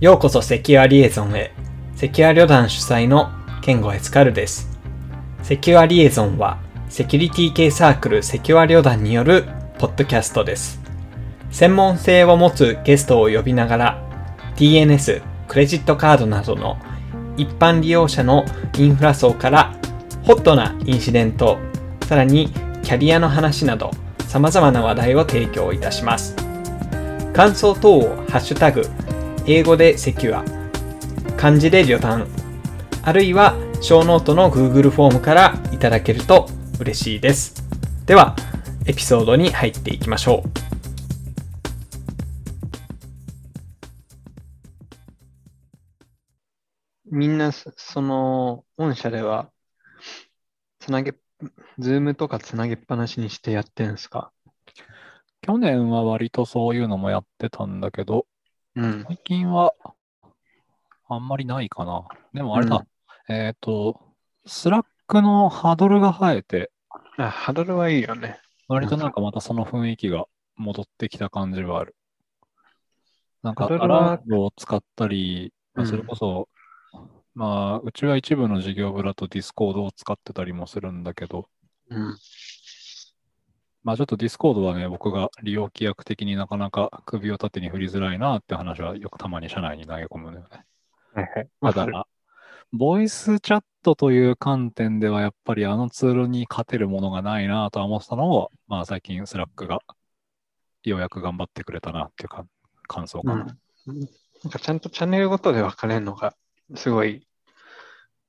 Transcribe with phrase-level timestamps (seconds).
[0.00, 1.52] ようこそセキュアリエゾンへ。
[1.94, 3.28] セキュア旅団主催の
[3.60, 4.78] ケンゴエスカルです。
[5.42, 6.56] セキュアリエゾンは、
[6.88, 9.44] セキュリティ系サークルセキュア旅団による
[9.78, 10.80] ポッドキャストです。
[11.50, 14.02] 専門性を持つゲストを呼びながら、
[14.56, 16.78] DNS、クレジットカードなどの
[17.36, 18.46] 一般利用者の
[18.78, 19.76] インフラ層から
[20.22, 21.58] ホットなインシデント、
[22.08, 22.48] さらに
[22.82, 23.90] キャリアの話など
[24.26, 26.34] 様々な話題を提供いたします。
[27.34, 28.88] 感想等をハッシュタグ、
[29.52, 30.44] 英語で Secure、
[31.36, 32.28] 漢字で旅団、
[33.02, 37.60] あるいはショーノートの Google フォームからいただけると嬉しいです。
[38.06, 38.36] では、
[38.86, 40.50] エピソードに入っていきましょう。
[47.10, 49.50] みんな、そその、御社では、
[50.78, 51.16] つなげ、
[51.80, 54.30] Zoom とかつなげっぱなしにしてやってるんですか？
[55.40, 58.26] 去年は割とそういうのもやってたんだけど、
[58.76, 59.04] うん。
[59.08, 59.72] 最近は
[61.08, 62.06] あんまりないかな。
[62.32, 62.84] でもあれだ、
[63.28, 64.00] えっと、
[64.46, 66.70] Slack のハドルが生えて、
[67.16, 68.40] あ、ハドルはいいよね。
[68.68, 71.96] 割となんかまたその雰囲気が戻ってきた感じはある。
[73.42, 76.48] なんかアラートを使ったり、まあそれこそ、
[77.34, 81.48] まあ、うちは一部の事業部だと Discord を使ってたりもするんだけど、
[81.90, 82.16] うん。
[83.82, 90.64] まあちょっと Discord はね、僕が利用規約的になかなか首を縦に振りづらいなって話はよくたまに社内に投げ込むのよね。
[91.14, 91.24] はい
[91.62, 91.74] はい。
[91.74, 92.06] ただ、
[92.72, 99.80] ボイスチャットという観点ではやっぱりあのツールに勝てるものがないなとは思ってたのを、まあ最近 Slack が
[100.84, 102.44] ようやく頑張ってくれたなっていうか
[102.86, 103.56] 感想かな。
[103.86, 104.00] うん。
[104.42, 106.34] なんかちゃんとチャンネルごとで分かれるのが、
[106.74, 107.26] すごい、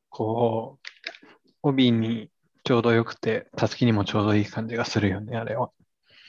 [0.09, 2.29] こう、帯に
[2.63, 5.71] ちょうどよくて、たすきにもちょうどいい感じがするよね、あれは。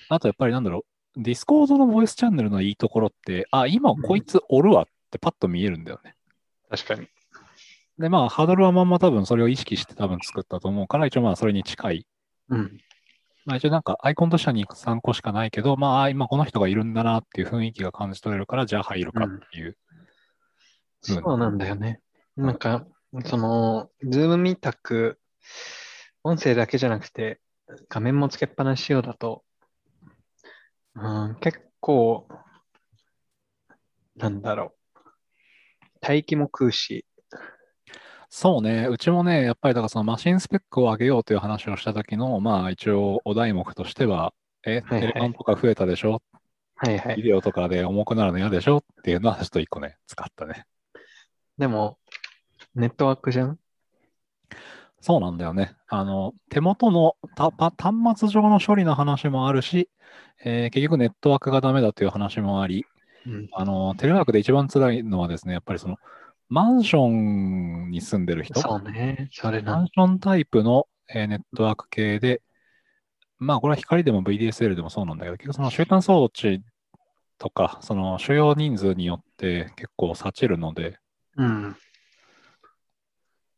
[0.08, 0.84] あとやっぱりなんだろ
[1.16, 6.14] う、 Discord のボイスチャンネルのいいところって、あ、今こいつおるわってパッと見えるんだよね。
[6.70, 7.08] 確かに。
[7.98, 12.06] で、まあハドルはまんま多分それを意識して多分作ったと思うから、一応まあそれに近い
[12.48, 12.78] うん。
[13.44, 19.76] まあ一応なんかアイコンとしては3個しかないけど、まあ今この人がいるんだなっていう雰囲気が感じ取れるから、じゃあ入るかっていう。
[21.02, 22.00] そうなんだよね。
[22.36, 22.86] なんか、
[23.26, 25.18] その、ズームみたく、
[26.24, 27.40] 音声だけじゃなくて、
[27.88, 29.44] 画面もつけっぱなしようだと、
[30.94, 32.28] うん、結構、
[34.16, 34.98] なんだろう。
[36.00, 37.06] 待機も食うし、
[38.28, 44.32] そうね、うちもね、やっぱりだからそのマシンスペックを上げようという話をした時の、まあ一応お題目としては、
[44.64, 46.22] え、はいはいテレカンとか増えたでしょ？
[46.76, 47.16] はいはい。
[47.16, 48.78] ビデオとかで重くなるの嫌でしょ？
[48.78, 50.64] っていうのはちょっと一個ね、使ったね。
[51.58, 51.98] でも、
[52.74, 53.58] ネットワークじゃん？
[55.02, 55.74] そうなんだよね。
[55.88, 59.90] あの、手元の端末上の処理の話もあるし、
[60.44, 62.86] えー結局ネットワークがダメだという話もあり、
[63.26, 63.48] うん。
[63.52, 65.96] あの、テレワークで一番辛いのはですね、やっぱりその、
[66.48, 69.28] マンションに住んでる人、そうね。
[69.32, 72.42] それマンションタイプの、えーネットワーク系で、
[73.38, 76.62] まあ、これは光でも VDSL でもそうなんだけど、結局その集団装置
[77.38, 80.98] とか、その主要人数によって結構差ちるので、
[81.36, 81.76] うん。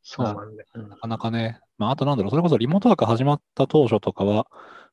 [0.05, 0.65] そうなんだ。
[0.75, 4.47] なかなかね、まあ、あとなんだろう、それこそリモートワーク始まった当初とかは、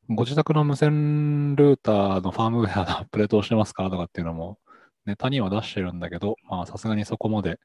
[0.09, 4.57] ご自宅の無線ルーターのファームウェアのアップデートをしてますかとかっていうのも、
[5.05, 7.59] ネタには出してるんだけど、まあ、さすがにそこまで、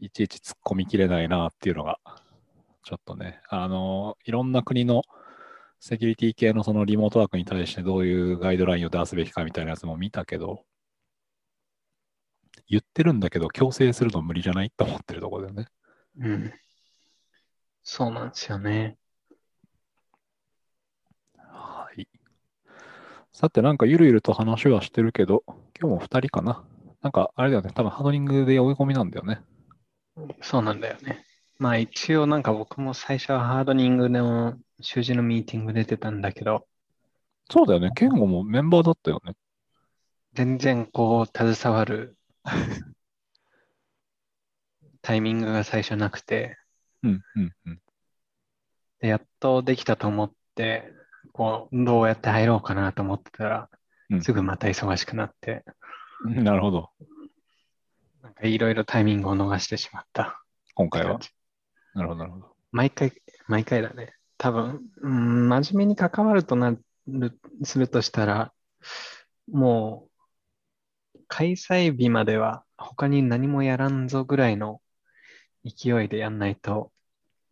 [0.00, 1.98] いちいち突っ込みきれないなっていうのが、
[2.82, 5.02] ちょっとね、あの、いろんな国の
[5.80, 10.64] セキュリティ系のそのリモートワークに対してどういうガイドラインを出すべきかみたいなやつも見たけど、
[12.68, 15.66] 言ってるんだけど、強制するの無理じゃないと思ってるところだよね。
[16.20, 16.52] うん。
[17.82, 18.98] そうなんですよね。
[21.36, 22.06] はい。
[23.32, 25.44] さて、なんかゆるゆると話はしてるけど、
[25.80, 26.64] 今日も2人かな。
[27.00, 29.40] なんか、あれだよね、多分ハードリングで追い込みなんだよね。
[30.42, 31.24] そうなんだよね。
[31.58, 36.66] まあ一応なんか僕も最初はハードニングの習字のミーティング出てたんだけど、
[37.50, 39.32] そうだよね、ケンゴもメンバーだったよね。
[40.34, 42.17] 全然こう携わる
[45.02, 46.58] タイミングが最初なくて、
[47.02, 47.80] うん、うん、うん。
[49.00, 50.92] でやっとできたと思って、
[51.32, 53.70] こうどうやって入ろうかなと思ってたら、
[54.10, 55.64] うんすぐまた忙しくなって、
[56.24, 56.90] なるほど、
[58.22, 60.42] なんかいろいろタイミングを逃してしまった
[60.74, 61.20] 今回は？
[61.94, 62.56] なるほど、なるほど。
[62.72, 63.12] 毎回、
[63.46, 64.14] 毎回だね。
[64.38, 66.74] 多分、うん、真面目に関わるとな
[67.06, 68.52] る、するとしたら、
[69.50, 70.07] もう、
[71.28, 74.80] 開催日までは他に何もやらんぞぐらいの
[75.64, 76.92] 勢いでやんないと、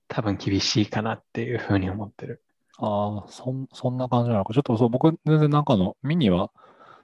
[0.08, 2.43] 多分厳しいかなっていうふうに思ってる。
[2.78, 4.52] ああ、そん、そんな感じなのか。
[4.55, 6.50] ちょっとそう、僕、全然なんかの、ミニは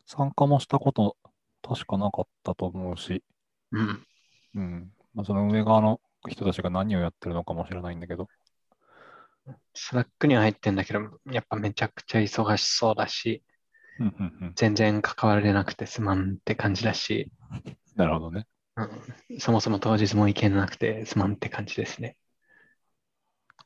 [0.06, 1.16] 参加もしたこと
[1.62, 3.22] 確かなかったと思うし、
[3.72, 4.06] うん。
[4.54, 4.92] うん。
[5.14, 8.28] まあ、その上側の人たちが何をやってるのかもしれないんだけど、
[9.74, 13.42] Slack には入ってんだけど、やっぱめちゃくちゃ忙しそうだし。
[14.54, 17.30] 全然関われなくてすまんって感じだし、
[17.96, 18.46] なるほどね。
[18.76, 22.16] うん、そもそも当日も行けなくてすまんって感じですね。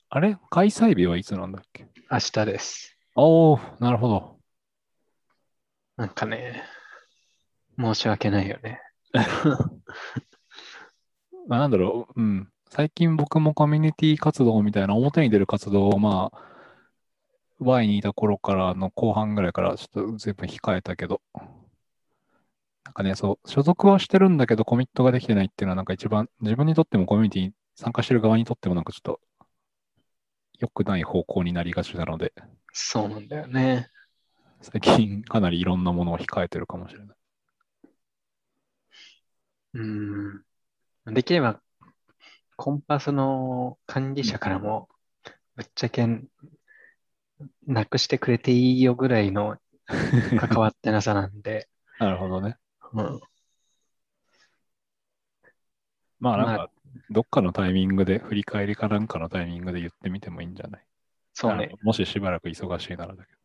[0.09, 0.37] あれ？
[0.51, 1.87] 開催日はいつなんだっけ？
[2.11, 2.99] 明日です。
[3.15, 4.37] おおなるほど。
[5.97, 6.63] なんかね、
[7.79, 8.81] 申し訳ないよね。
[11.49, 12.51] まあ、なんだろう、うん。
[12.69, 16.56] 最近僕もコミュニティ活動みたいな表に出る活動をまあ、
[17.59, 21.21] Y にいた頃からの後半ぐらいからちょっと随分控えたけど、
[22.85, 29.21] なんかね、そう、所属はしてるんだけどコミットができてないっていうのはなんか一番自分にとってもコミュニティに参加してる側にとってもなんかちょっと
[30.59, 32.33] 良くない方向になりがちなので、
[32.73, 33.91] そうなんだよね。
[34.63, 37.17] 最近かなりいろんなものを控えてるかもしれない。
[39.75, 40.43] うん。
[41.15, 41.61] できれば、
[42.57, 44.89] コンパスの管理者からも、
[45.57, 46.07] ぶっちゃけ、
[47.67, 49.57] なくしてくれていいよぐらいの
[50.39, 51.69] 関わってなさなんで、
[51.99, 52.57] なるほどね。
[52.93, 53.21] うん。
[56.19, 56.71] まあなんまか、
[57.11, 60.83] どっかのタイミングで、振り返りかなんかのタイミングで言ってみてもいいんじゃない？
[61.35, 61.71] そうね。
[61.83, 63.39] もししばらく忙しいならだけど。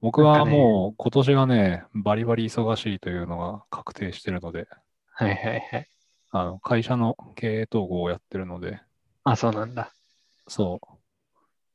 [0.00, 4.66] 僕はもう今年がね、バリバリ忙しいというのが確定してるので、
[5.12, 5.88] はいはいはい。
[6.30, 8.80] あの会社の経営統合をやってるので、
[9.24, 9.92] あ、そうなんだ。
[10.48, 10.80] そ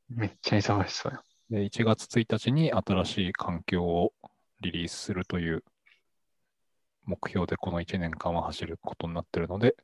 [0.08, 1.22] めっちゃ忙しそうよ。
[1.50, 1.54] う。
[1.54, 4.12] で、1月1日に新しい環境を
[4.60, 5.64] リリースするという
[7.04, 9.76] 目標でこの1年間は走ることになってるので、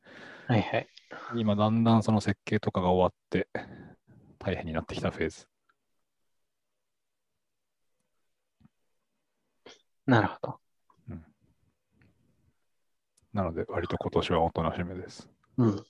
[0.46, 0.88] はいはい。
[1.36, 3.48] 今だんだんその設計とかが終わって
[4.38, 5.46] 大変になってきたフェーズ。
[10.06, 10.62] なるほど。
[13.32, 15.28] なので割と今年はおとなしめです。
[15.56, 15.84] うん。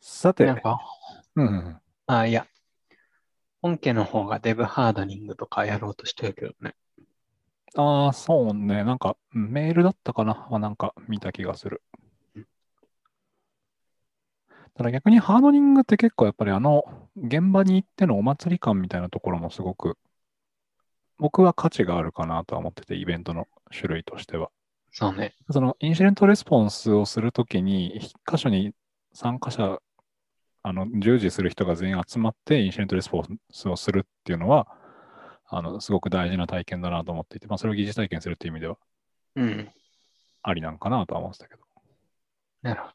[0.00, 0.78] さて、なんか、
[1.34, 2.46] うんうん、あ、いや。
[3.60, 6.74] 本家の方がデブハードニングとかやろうとしてるけどね。
[7.76, 8.82] ああ、そうね。
[8.82, 11.82] なんか、うんメールだったかなはなんか見た気がする
[12.34, 12.46] うん。
[14.74, 16.84] ただ逆にハードニングって結構やっぱりあの、
[17.16, 19.98] 現場に行ってのお祭り感みたいなところもすごく、
[21.18, 24.50] 僕は価値があるかなとは思ってて、イベントの種類としては。
[24.92, 25.34] そうね。
[25.50, 28.72] そのインシデントレスポンスをするときに、一箇所に
[29.12, 29.78] 参加者、
[30.68, 34.68] あの、従事する人が全員集まってインシデントレスポンスをするっていうのは、
[35.46, 38.76] あの、すごく大事な体験だなと思っていて、まあ、それを疑似体験するっていう意味では
[39.36, 39.72] うん。
[40.42, 41.62] ありなんかなとは思ってたけど。
[42.60, 42.92] なるほど。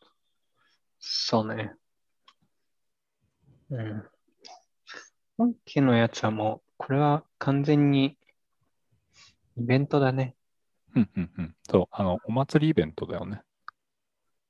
[1.00, 1.74] そうね。
[3.72, 4.04] うん。
[5.40, 8.20] 本家のやつはもう、これは完全に
[9.58, 10.36] イベントだね。
[10.96, 11.56] うんうんうん。
[11.68, 13.42] そう、あの、お祭りイベントだよね。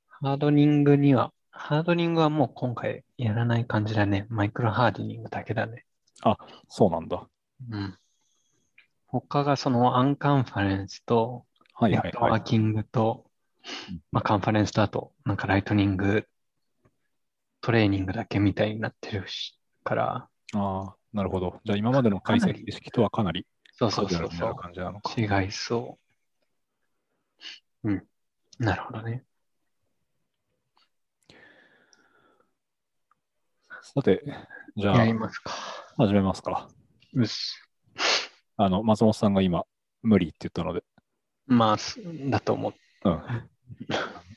[0.10, 4.26] ハードニングには、ハードニングはもう今回やらない感じだね。
[4.30, 5.86] マイクロハードニングだけだね。
[6.68, 7.28] そうなんだ。
[7.70, 7.98] うん。
[9.08, 12.12] 他がそのアンカンファレンスと、はいはいはい。
[12.12, 13.26] トワーキングと
[13.90, 16.28] うん、まあ、カンファレンスとあと、なんかライトニング、
[17.62, 21.60] トレーニングだけみたいになってるし、から、ああ、なるほど。
[21.64, 24.18] じゃあ今までの解析意識とはかなりそうそうそ。
[24.18, 25.98] う、違いそ
[27.84, 27.90] う。
[27.90, 28.04] うん。
[28.60, 29.24] なるほどね。
[33.86, 34.24] さて、
[34.78, 35.52] じゃあやりますか。
[35.98, 36.70] 始めますか。
[37.14, 37.62] うっす。
[38.56, 39.66] あの、松本さんが今、
[40.02, 40.86] 無理って言ったので、
[41.48, 42.00] まあ、す
[42.30, 42.74] だと思う。
[43.04, 43.22] うん。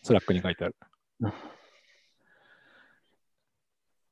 [0.02, 0.76] Slack に書いてある
[1.20, 1.32] うん。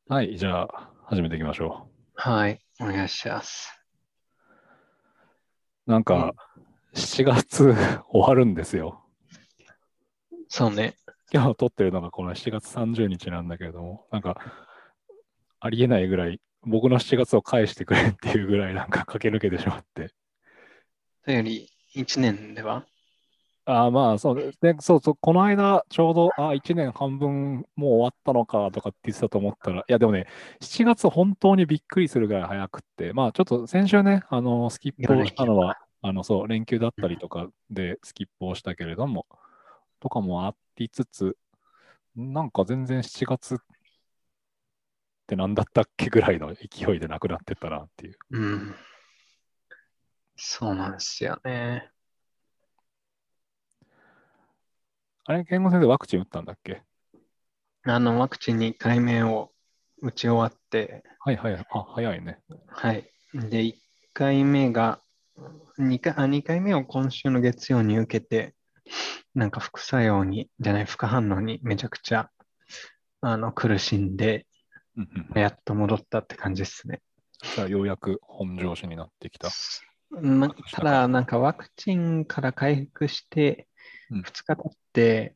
[0.08, 2.64] はい、じゃあ、始めていきましょはい。
[2.80, 3.76] お願いします。
[5.88, 5.90] う。
[5.90, 6.32] なんか、
[6.94, 7.74] 7月
[8.08, 9.04] 終わるんですよ。
[10.48, 10.94] そうね。
[11.32, 14.40] 今日撮ってるのがこの7月30日なんだけれども、なんか、
[15.64, 20.10] ありえないぐらい、僕の7月を返してくれっていうぐらいなんか駆け抜けてしまって。
[21.24, 22.84] というより、1年では？
[23.64, 24.76] ああ、まあ、そうですね。
[24.80, 30.26] そうそう、この間、ちょうど、ああ、1年半分もう終わったのかとかって言ってたと思ったら、いや、でもね、
[30.60, 39.24] 7月本当にびっくりするぐらい早くって、まあ、ちょっと先週ね、あの、スキップをしたのは、あの、そう、連休だったりとかでスキップをしたけれども、
[39.98, 41.38] とかもありつつ、
[42.14, 43.58] なんか全然7月っ
[45.26, 48.18] て何だったっけぐらいの勢いでなくなってったなっていう。
[48.30, 48.74] うん。
[50.36, 51.90] そうなんですよね。
[55.26, 56.82] あれ、健吾先生、ワクチン打ったんだっけ？
[57.84, 59.52] あの、ワクチン2回目を
[60.02, 61.54] 打ち終わって、はいはい。
[61.54, 62.40] あ、早いね。
[62.68, 63.10] はい。
[63.32, 63.74] で、1
[64.12, 65.00] 回目が
[65.78, 68.54] 2回、あ、2回目を今週の月曜に受けて、
[69.34, 72.30] なんか副作用に、じゃない、副反応にめちゃくちゃ、
[73.22, 74.46] あの、苦しんで、
[75.34, 77.00] やっと戻ったって感じですね。
[77.54, 79.48] じゃあようやく本調子になってきた。
[80.10, 83.66] ま、ただ、なんかワクチンから回復して
[84.10, 85.34] うん、2日経って、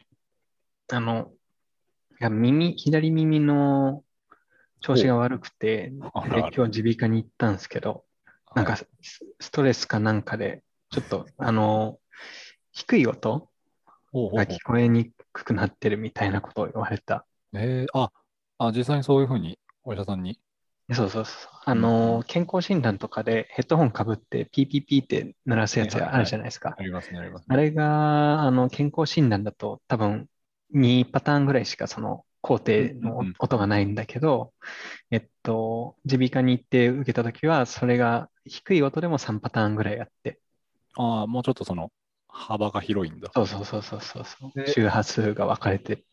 [0.93, 1.31] あの、
[2.21, 4.05] いや耳、左耳の
[4.81, 8.05] 調子が悪くて、あらで今日耳鼻科に行ったんですけど、
[8.55, 8.89] なんかス
[9.41, 11.99] ストレスかなんかで、ちょっと、あの、
[12.73, 13.51] 低い音
[14.13, 17.27] が聞こえにくくなってるみたいなことを言われた。
[17.55, 18.13] えー、あ、
[18.59, 20.39] あ、実際にそういうふうにお医者さんに？
[20.95, 21.51] そうそうそう。
[21.67, 26.77] あの、健康診断とかでヘッドホンかぶってピーピーピーって鳴らすやつはいはいはいあるじゃないですか。
[26.79, 27.47] ありますね、ありますね。
[27.55, 30.29] あれが、あの、健康診断だと多分
[30.71, 34.53] 2パターンぐらいしかその工程のうんうんうん音がないんだけど、
[35.11, 40.41] えっと、耳鼻科に行って受けたときは、それが低い音でも3パターンぐらいあって、
[40.97, 41.91] ああ、もうちょっとその
[42.29, 43.31] 幅が広いんだ。
[43.35, 44.25] そうそうそうそうそう
[44.67, 46.05] 周波数が分かれて、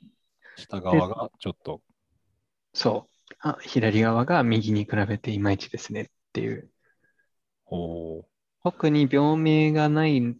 [0.55, 1.81] 下側がちょっと。
[2.75, 6.69] そう、あ、左側が右に比べていまいちですねっていう。
[7.67, 8.23] おー
[8.63, 10.37] 特に病名がないん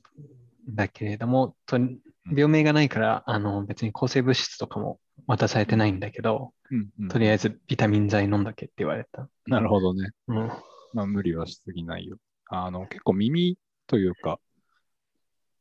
[0.67, 1.77] だけれども、と
[2.25, 9.29] 病名がないから、あの、別に抗生物質とかも渡されてないんだけど、うんうんとりあえずビタミン剤飲んだけって言われた。
[9.45, 10.09] なるほどね。
[10.27, 10.51] うん。
[10.93, 12.17] まあ、無理はしすぎないよ。
[12.47, 14.39] あの、結構耳というか、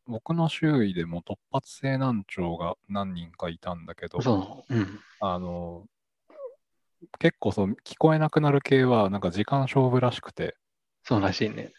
[0.06, 4.74] 僕の周囲でも突発性難聴が何人かいたんだけど、そう。
[4.74, 5.00] うん。
[5.20, 5.86] あの、
[7.18, 10.56] 結構そう、聞こえなくなる系は、なんか時間勝負らしくて、
[11.02, 11.72] そうらしいね。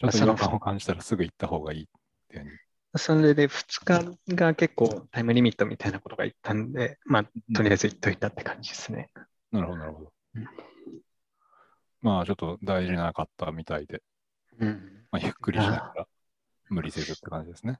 [0.00, 1.86] ちょっと違和感を感じたらすぐ行った方がいいっ
[2.28, 2.60] ていう。
[2.96, 9.10] それで2日が結構タイムリミットみたいなことが言ったんで、まあ、とりあえず言っといたって感じですね。
[9.52, 10.46] なるほど、なるほどうん。
[12.00, 14.02] まあ、ちょっと大事なかったみたいで、
[14.58, 15.06] うん。
[15.10, 16.06] まあ、ゆっくりしながら、
[16.70, 17.78] 無理せずって感じですね。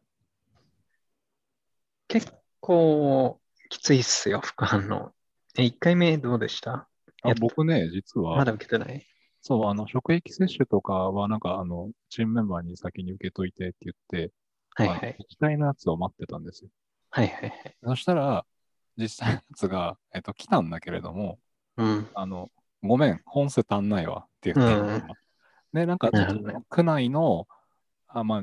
[2.09, 3.41] 結構
[3.71, 5.13] きついっすよ、副反応。
[5.57, 6.89] え、1回目どうでした？
[7.23, 9.07] あ僕ね、実は、まだ受けてない？
[9.41, 14.33] そう、あの、職域接種とかは、なんか、あの、チームメンバーに先に受けといてって言って、
[14.75, 15.17] はいはい。
[15.19, 16.71] 自治体のやつを待ってたんですよ。
[17.11, 17.77] はいはいはい。
[17.85, 18.45] そしたら、
[18.97, 21.39] 実際のやつが、えっと、来たんだけれども、
[21.77, 22.09] うん。
[22.15, 22.51] あの、
[22.83, 25.03] ごめん、本数足んないわって言って、うん
[25.73, 26.11] で、なんか、
[26.69, 27.47] 区内の、
[28.09, 28.43] あ、まあ、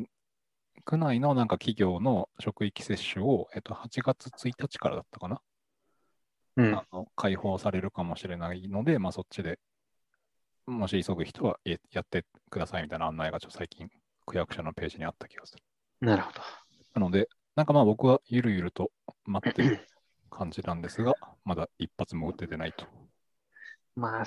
[0.86, 5.42] 区内のなんか企業の職域接種を、えっと、8月1日からだったかな、
[6.58, 6.86] うんあ。
[6.92, 9.60] の開放されるかもしれないので、まあ、そっちで、
[10.66, 13.90] もし急ぐ人はえやってくださいみたいな案内がちょっと最近、
[14.26, 15.64] 区役所のページにあった気がする。
[16.02, 16.42] なるほど。
[16.94, 18.92] なので、なんかまあ僕はゆるゆると
[19.26, 19.88] 待ってる
[20.30, 22.86] 感じなんですが、まだ一発も打ててないと。
[23.96, 24.26] まあ、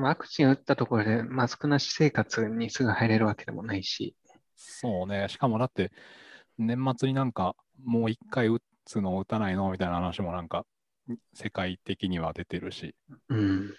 [0.00, 4.14] ワクチン打ったところでマスクなし生活にすぐ入れるわけでもないし、
[4.58, 5.92] そうね、しかもだって、
[6.58, 10.66] 年末になんかもう一回打つの打たないのみたいな話もなんか、
[11.32, 12.94] 世界的には出てるし、
[13.28, 13.74] うん。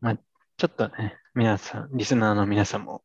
[0.00, 0.16] まあ、
[0.56, 3.02] ちょっとね、皆さん、リスナーの皆さんも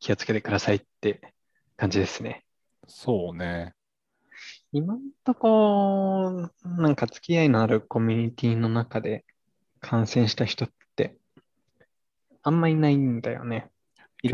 [0.00, 1.34] 気をつけてくださいって
[1.76, 2.44] 感じですね。
[2.86, 3.74] そうね、
[4.72, 9.24] 今んとこ、なんか付き合いのあるコミュニティの中で
[9.80, 11.16] 感染した人って
[12.42, 13.70] あんまいないんだよね。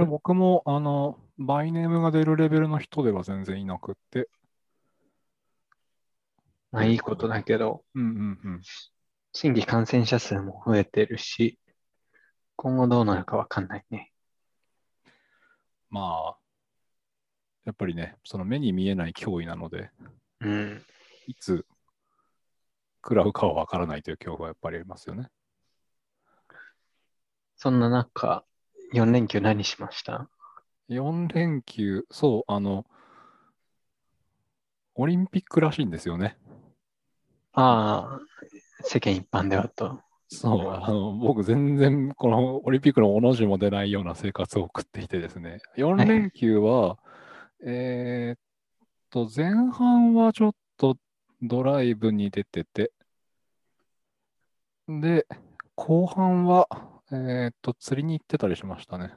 [0.06, 4.28] 僕もあの、バイネームが出るレベルの人では全然いなくって、
[6.73, 8.62] まあいいことだけど、うんうんうん。
[9.33, 11.59] 新規感染者数も増えてるし、
[12.57, 14.12] 今後どうなるかわかんないね。
[15.89, 16.37] まあ、
[17.65, 19.91] やっぱりね、その目に見えない脅威なので、
[20.41, 20.83] うん。
[21.27, 21.67] いつ
[23.03, 25.29] 食らうかはわからないという恐怖はやっぱりありますよね。
[27.57, 28.45] そんな中、
[28.93, 30.29] 4連休何しました
[30.89, 32.87] ？4連休、そう、あの、
[34.95, 36.37] オリンピックらしいんですよね。
[37.52, 38.21] ああ、
[38.83, 40.00] 世間一般ではと。
[40.28, 46.99] そう、あの、僕全然このオリンピックのおの字も出ないような生活を送っていてですね、4連休は、
[47.64, 48.38] えーっ
[49.11, 50.97] と、前半はちょっと
[51.42, 52.92] ドライブに出てて、
[54.88, 55.26] で、
[55.75, 56.69] 後半は、
[57.11, 59.12] えーっと、釣りに行ってたりしましたね。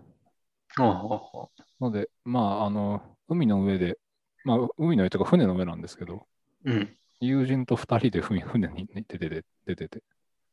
[1.80, 4.00] ので、まあ、あの、海の上で、
[4.46, 6.26] まあ、海の上というか船の上なんですけど、
[6.66, 6.72] う。
[6.72, 6.98] うん。
[7.28, 10.04] 友人と2人で船船に出てて、出てて、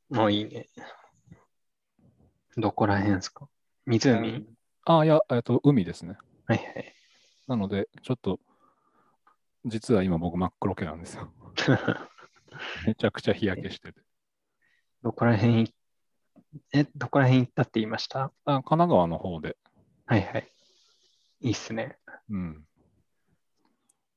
[0.09, 0.67] もういいね。
[2.57, 3.49] どこら辺ですか？
[3.87, 4.47] 湖？
[4.85, 6.17] あ、いや、えっと、海ですね。
[6.47, 6.95] はいはい。
[7.47, 8.41] なので、ちょっと、
[9.65, 11.33] 実は今僕真っ黒けなんですよ。
[12.87, 14.01] めちゃくちゃ日焼けしてて。
[15.03, 15.75] どこら辺い、
[16.73, 18.33] え、どこら辺行ったって言いました？
[18.45, 19.57] あ神奈川の方で、
[20.07, 20.49] はいはい。
[21.41, 21.99] いいっすね。
[22.29, 22.65] うん。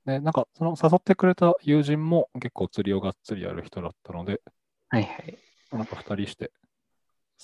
[0.05, 4.41] で、なんか、その誘ってくれた友人も結構釣りをがっつりやる人だったので、
[4.89, 5.37] はいはい。
[5.71, 6.51] なんか二人して、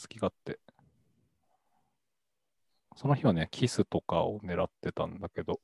[0.01, 0.59] 好き勝手。
[2.95, 5.59] その日はね、キスとかを狙ってたんだけど、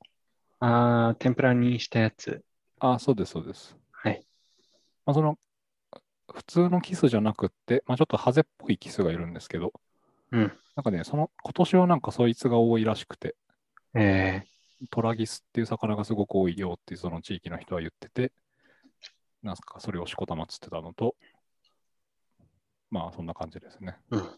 [0.60, 2.44] あー、天ぷらにしたやつ。
[2.78, 3.76] あ、そうです、そうです。
[3.92, 4.26] はい。
[5.04, 5.38] まあ、その、
[6.32, 9.72] 普通のキスじゃなくって、まあ、ちょっとハゼっぽいキスがいるんですけど、
[10.32, 10.58] うん。
[10.76, 13.34] なんかね、その、今年はなんかそいつが多いらしくて、
[13.94, 14.46] え
[14.90, 18.32] トラギスっていう魚がすごく多いよってその地域の人は言ってて、
[19.42, 21.14] なんすかそれをしこたまつってたのと、
[22.90, 23.96] まあそんな感じですね。
[24.10, 24.30] ー、うん。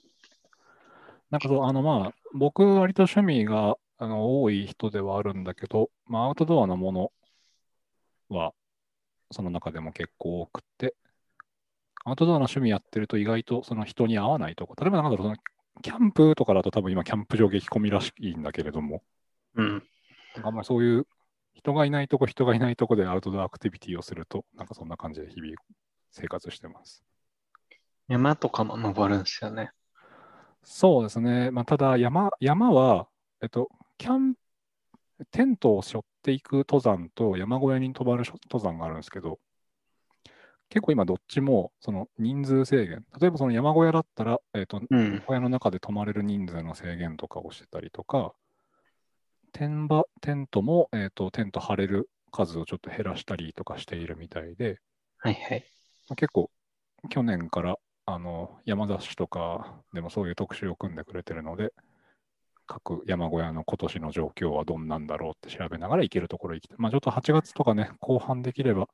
[1.31, 7.13] なんかそう、あのまあ、僕割と趣味があの多い人ではあるんだけど、まあアウトドアのもの
[8.29, 8.53] は
[9.31, 10.95] その中でも結構多くって、
[12.05, 15.37] アウトドアの趣味やってると意外とその人に合わないとこ、例えばなんだろう、その
[15.83, 19.03] キャンプとかだと多分今キャンプ場激込みらしいんだけれども、
[19.55, 19.83] うん。
[20.43, 21.07] あんまりそういう
[21.55, 25.53] 人がいないとこ、人がいないとこでアウトドアアクティビティをすると、なんかそんな感じで日々
[26.11, 27.03] 生活してます。
[28.09, 29.71] 山とかも登るんですよね。
[30.63, 31.51] そうですね。
[31.51, 33.09] まあ、ただ山、山は、
[33.43, 34.35] えっと、キャン
[35.31, 39.39] テントを背負っていく登山と山小屋に泊まる登山があるんですけど、
[40.69, 45.23] 結構今どっちもその人数制限、例えばその山小屋だったら、えっと、うん。
[45.27, 48.35] 小屋の中で泊まれる人数の制限とかをしてたりとか、
[49.59, 54.79] テンバテントも、えー、とテント張れる数をちょっと減らしたりとかしているみたいで、
[55.17, 55.65] はいはい。
[56.09, 56.49] まあ結構
[57.11, 57.75] 去年から
[58.07, 61.73] あの山雑誌とかでもそういう特集を組んでくれてるので、
[62.69, 66.77] 各山小屋の今年の状況はどんなんだろうって調べながら行けるところ行きたい。
[66.79, 68.87] まあちょっと8月とかね、後半できれば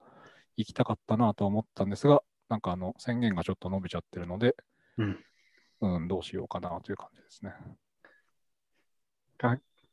[0.57, 4.57] 行きたかったなと思ったんですが、なんかあの宣言がちょっと伸びちゃってるので、
[4.97, 5.19] うん。
[5.83, 7.53] うん、どうしようかなという感じですね。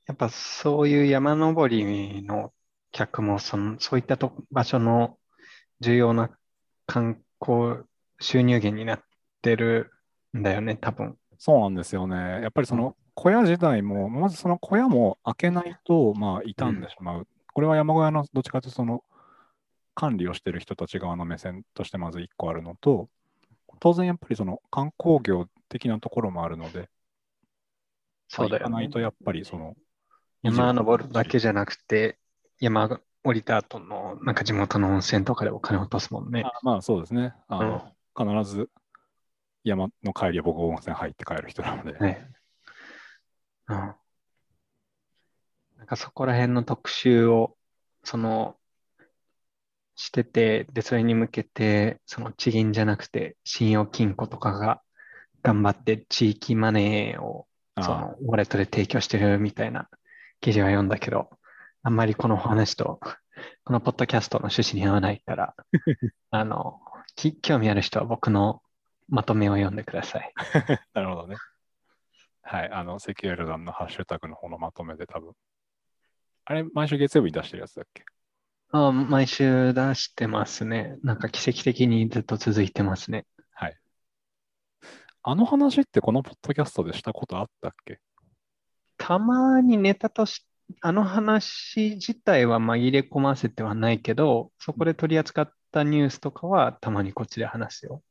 [0.08, 2.54] がやっぱそういう山登りの
[2.92, 5.18] 客もその、そういったと場所の
[5.80, 6.30] 重要な
[6.86, 7.84] 観光
[8.20, 9.04] 収入源になっ
[9.42, 9.92] てる
[10.38, 11.18] んだよね、多分。
[11.38, 12.16] そうなんですよね。
[12.42, 17.28] やっぱりその小屋自体も、まずその小屋も開けないと、まあ、傷んでしまう。
[17.54, 19.04] これは山小屋のどっちかというと、その
[19.96, 23.10] 管理をしている人たち側の目線としてまず1個あるのと、
[23.80, 26.90] 当然やっぱりその観光業的なところもあるので、
[28.28, 28.90] そうだよね行かない。
[28.90, 29.76] とやっぱりその、
[30.44, 32.18] 山登るだけじゃなくて、
[32.60, 36.44] 山降りた後のなんか地元の温泉とかでお金を落とすもんね。
[36.44, 37.34] あまあそうですね。
[37.48, 38.70] あうんの、必ず
[39.64, 42.28] 山の帰りは僕温泉入って帰る人なので、ね。
[43.68, 43.96] うん。
[45.78, 47.58] なんかそこら辺の特集を、
[48.04, 48.58] その、
[49.96, 54.82] してて、で、それに向けて、その地銀じゃなくて、信用金庫とかが
[55.44, 59.90] 頑張って地域マネーを、あその、ウォレットで提供してるみたいな
[60.42, 61.30] 記事は読んだけど、
[61.84, 63.00] あんまりこの話と、
[63.64, 65.56] このポッドキャストの趣旨に合わないから、
[66.32, 66.82] あの、
[67.16, 68.62] き興味ある人は僕の
[69.08, 70.34] まとめを読んでください。
[70.94, 71.36] なるほどね。
[72.44, 75.34] はい、あの、セキュエル団のハッシュタグの方のまとめで多分。
[76.46, 78.04] あれ、毎週月曜日に出してるやつだっけ？
[78.72, 80.98] あ、毎週出してますね。
[81.04, 83.26] なんか奇跡的にずっと続いてますね。
[83.54, 83.78] はい。
[85.24, 88.00] あの話ってこのポッドキャストでしたことあったっけ？
[89.12, 90.48] たまにネタとし、
[90.80, 98.02] あの話自体は紛れ込ませてはないけど、そこで取り扱ったニュースとかはたまにこっちで話すよ。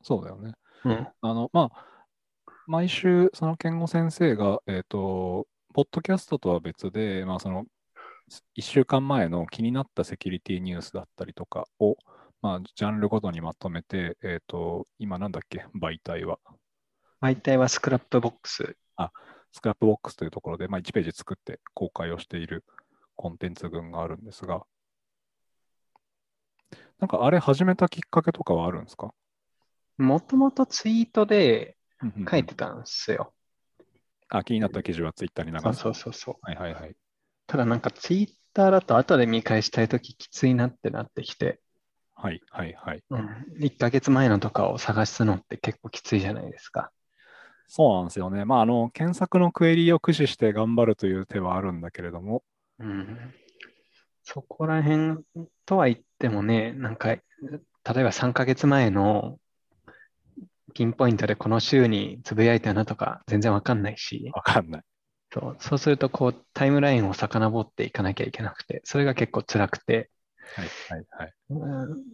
[0.00, 0.54] そうだよね。
[0.86, 1.08] うん。
[1.20, 1.86] あの、まあ、
[2.66, 7.66] 毎週、その健吾先生が、えっ、と、ポッドキャストとは別で、まあ、その、
[8.54, 11.98] 1週間前の気になったセキュリティニュースだったりとかを、
[12.40, 16.38] まあ、ジャンルごとにまとめて、えっ、と、今なんだっけ、媒体は。
[17.20, 18.78] 媒体はスクラップボックス。
[19.54, 22.64] スクラップボックスというところで、まあ、1ページ作って公開をしている
[23.14, 24.64] コンテンツ群があるんですが、
[26.98, 29.14] なんかあれ始めたきっかけとかはあるんですか？
[29.96, 31.76] もともとツイートで
[32.28, 33.32] 書いてたんですよ。
[34.28, 35.62] あ、気になった記事はツイッターに流す。
[35.62, 36.34] そうそうそうそう。
[36.42, 36.96] はいはいはい。
[37.46, 41.60] ただなんかツイッターだと後で見返したいとききついなってなってきて、
[42.16, 43.04] はいはいはい。
[43.10, 43.28] うん、
[43.60, 46.90] 1ヶ月前のとかを探すのって結構きついじゃないですか。
[47.66, 48.44] そうなんですよね。
[48.44, 52.42] まあ、あの、検索のクエリを駆使して頑張るという手はあるんだけれども、
[52.78, 53.34] うん、
[54.22, 55.18] そこら辺
[55.66, 57.22] とは言ってもね、なんか、例え
[57.84, 59.38] ば3ヶ月前の
[60.74, 64.82] ピンポイントでこの週につぶやいたなとか全然わかんないし、わかんない。
[65.32, 70.10] そう、そうするとこうタイムラインを遡っていかなきゃいけなくて、それが結構辛くて、
[70.56, 71.34] はいはいはい。
[71.50, 72.04] うん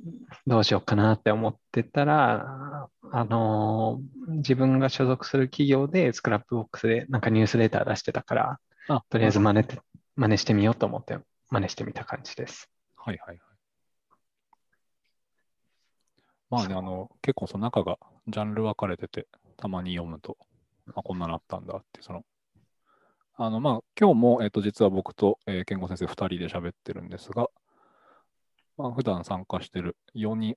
[0.47, 9.81] どうしようかなって思ってたら、あのー自分が所属する企業でスクラップボックスでなんかニュースレター出してたから、あとりあえず真似て、
[10.17, 11.19] 真似してみようと思って
[11.51, 12.71] 真似してみた感じです。
[12.97, 13.39] はいはいはい。
[16.49, 20.37] まあね、あの、結構その中がジャンル分かれてて、たまに読むと、
[20.95, 22.25] あ、こんなのあったんだって、その、
[23.37, 27.49] あの、まあ、今日も、えっと、実は僕と、えー、健吾先生2人で喋ってるんですが、
[28.81, 30.57] まあ、普段参加してる4人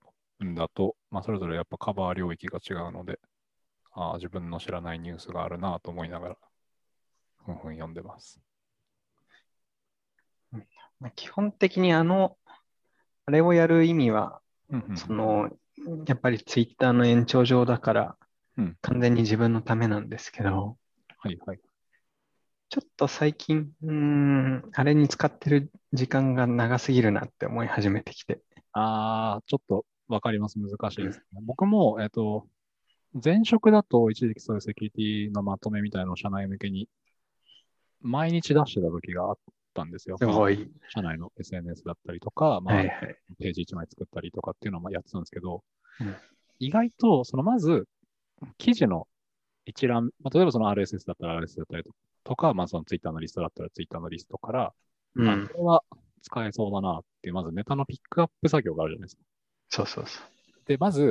[0.55, 3.19] だと、まあ、それぞれやっぱカバー領域が違うので、
[3.91, 6.37] ああ、自分の知らないニュースがあるなと思いながら、
[7.45, 8.39] ふんふん読んでます。
[10.99, 12.37] まあ基本的にあの、
[13.25, 15.49] あれをやる意味は、うんうんその、
[16.05, 18.17] やっぱりツイッターの延長上だから
[18.57, 20.77] うん、完全に自分のためなんですけど、
[21.17, 21.59] はいはい。
[22.73, 28.41] ちょっと最近、うーん、あれに使ってる時間が長すぎるなって思い始めてきて。
[28.71, 30.57] ああ、ちょっとわかります。
[30.57, 31.41] 難しいですね。
[31.43, 32.47] 僕も、えっと、
[33.23, 36.89] 前職だと一時期そういうセキュリティのまとめみたいなのを社内向けに
[38.01, 39.37] 毎日出してた時があっ
[39.75, 40.17] たんですよ。
[40.17, 40.67] すごい。
[40.89, 43.17] 社内の SNS だったりとか、まあ、はいはい。
[43.37, 45.61] ページ1枚作ったりとかっていうのをまあやってたんですけど、
[46.01, 46.15] うん
[46.57, 47.87] 意外と、そのまず、
[48.57, 49.07] 記事の
[49.65, 51.91] 一覧、まあ、例えばその RSS だったら RSS だったりと
[52.35, 54.73] か、まあその Twitter のリストだったら Twitter のリストから、あ
[55.15, 55.47] うん。
[55.47, 55.83] これは
[56.21, 59.21] 使えそうだなっていう、まずネタのピックアップ作業があるじゃないですか。
[59.69, 60.19] そうそうそ
[60.65, 61.09] で、まず。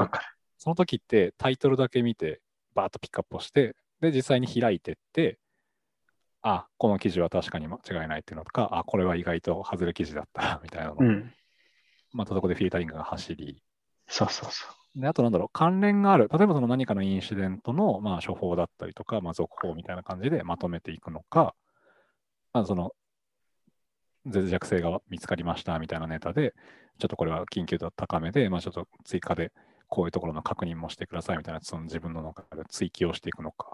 [0.59, 2.40] その時ってタイトルだけ見て、
[2.75, 5.38] バーッとピックアップをして、で、実際に開いてって、
[6.40, 10.96] あ、この記事は確かに間違いないっていうのとか、あ、これは意外と外れ記事だったなみたいなの。
[10.98, 11.33] うん。
[12.12, 13.62] またそこでフィルタリングが走り、
[14.07, 21.55] そうそうそで、あとなんだろう、関連がある、例えばその何かのインシデントの、まあ、処方だったりとか、まあ、続報みたいな感じでまとめていくのか、
[22.52, 22.92] まあ、その、
[24.24, 26.55] 脆弱性が見つかりましたみたいなネタで、
[26.98, 29.50] ちょっとこれは緊急度高めで、まあ、ちょっと追加で
[29.88, 33.72] こういうところの確認もしてくださいみたいな、その自分の中で追記をしていくのか、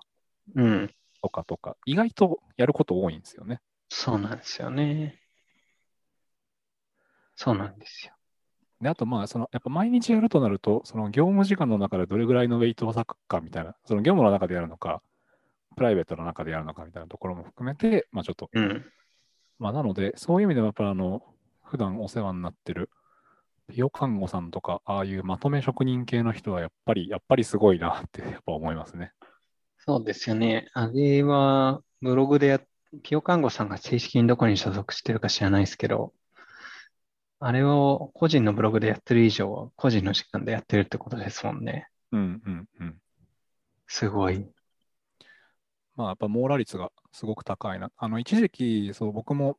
[0.55, 0.63] う。
[0.63, 0.95] うん。
[1.21, 3.61] とかとか、意外とやること多いんですよね。
[3.89, 5.21] そうなんですよね。
[7.35, 8.18] そうなんですよ。
[8.81, 15.03] で、あとまあ、その、やっぱ毎日やるとなると、その業務時間の中でどれぐらいのウェイトを割くかみたいな、その業務の中でやるのか、
[15.77, 18.85] プライベートの中でやるのかみたいなところも含めて、まあちょっと、うん。
[19.59, 21.23] まあなので、そういう意味ではやっぱあの、
[21.65, 22.91] 普段お世話になってる、
[23.69, 29.13] 美容看護さんとか、ああいうまとめ職人系の人はやっぱり、やっぱりすごいなってやっぱ思いますね。
[29.79, 30.69] そうですよね。
[30.73, 32.61] あれは、ブログでや、
[33.03, 36.13] ピオ看護さんが正式にどこに所属してるか知らないですけど、
[37.41, 41.89] あれを個人のブログでやってる以上、個人の時間でやってるってことですもんね。
[42.13, 42.97] うんうんうん。
[43.87, 44.47] すごい。
[45.95, 47.91] まあやっぱ網羅率がすごく高いな。
[47.97, 49.59] あの、一時期、そう、僕も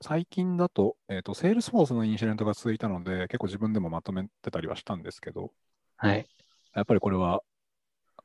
[0.00, 5.52] 最近だと、えっ、と、セールスフォースのインシデントが続いたので、結構自分でもまとめてたりはしたんですけど、
[5.96, 6.26] はい。
[6.74, 7.42] やっぱりこれは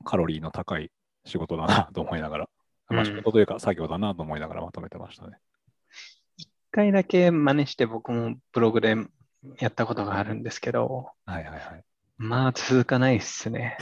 [0.04, 0.92] カロリーの高い
[1.26, 2.50] 仕事だなと思いながら、
[2.90, 5.38] まあうん仕事というか作業だなと思いながらまとめてましたね。
[6.76, 8.98] 一回だけ真似して僕もブログで
[9.60, 11.86] やったことがあるんですけど、はいはいはい。
[12.18, 13.78] まあ続かないっすね。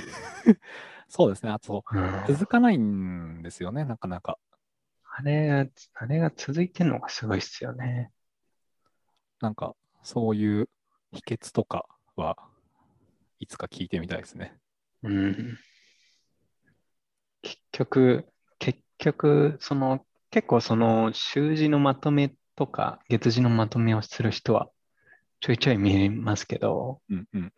[1.09, 1.51] そうですね。
[1.51, 4.37] あと、うん続かないんですよね、なかなか。
[5.05, 8.11] あれが、あれが続いてんのがすごいっすよね。
[9.41, 10.69] なんか、そういう
[11.13, 12.37] 秘訣とかは
[13.39, 14.55] いつか聞いてみたいですね。
[15.01, 15.57] うん。
[17.41, 24.69] 結局、結局、その、結構その、習字のまとめとか、月次のまとめをする人は、
[25.39, 27.53] ちょいちょい見えますけど、うんうん。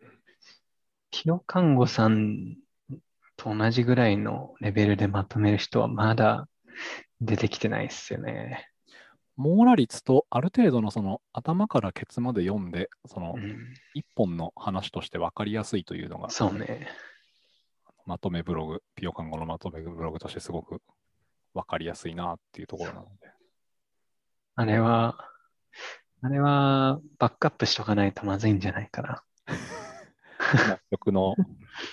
[1.10, 2.56] ピロ看護さん
[3.36, 6.48] と同じぐらいのレベルでまとめる人はまだ
[7.20, 8.68] 出てきてないっすよね。
[9.36, 16.88] 網羅率とある程度のその頭からケツまで読んで、そのうん、一本の話として分かりやすいというのが、そうね。
[18.06, 20.80] まとめブログ、ピオ看護のまとめブログとしてすごく
[21.54, 23.35] 分かりやすいなっていうところなので。
[24.58, 25.18] あれは、
[26.22, 29.22] あれはバックアップしとかないとまずいんじゃないかな。
[30.90, 31.34] 曲の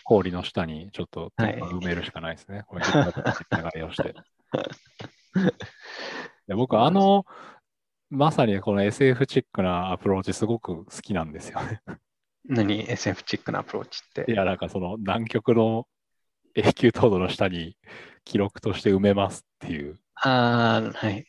[0.06, 2.64] 氷の下にちょっとはい埋めるしかないですね。
[2.68, 4.16] これ、流れをして。
[6.48, 7.26] で僕、あの、
[8.10, 11.82] まさにこの SF チックなアプローチすごく好きなんですよね。
[12.46, 14.32] 何 SF チックなアプローチって。
[14.32, 15.86] いや、なんかその南極の
[16.56, 17.76] 永久凍土の下に
[18.24, 21.26] 記録として埋めますっていうああ、はい。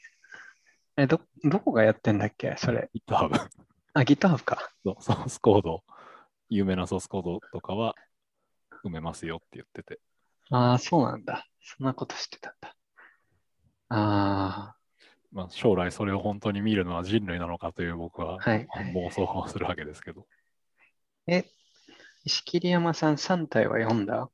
[0.96, 3.48] え、ど、どこがやってんだっけそれ？GitHub
[3.94, 4.70] あ、GitHub か。
[4.84, 5.82] のソースコード、
[6.48, 7.94] 有名なソースコードとかは
[8.84, 10.00] 埋めますよって言ってて。
[10.50, 11.46] ああ、そうなんだ。
[11.62, 12.76] そんなことしてたんだ。
[13.88, 14.74] あ
[15.32, 18.68] まあ、将来それを本当に見るのは人類なのかという僕はあ、はい。
[18.94, 20.26] 妄想をするわけですけど。
[21.26, 21.44] え、
[22.24, 24.28] 石切山さん3体は読んだ？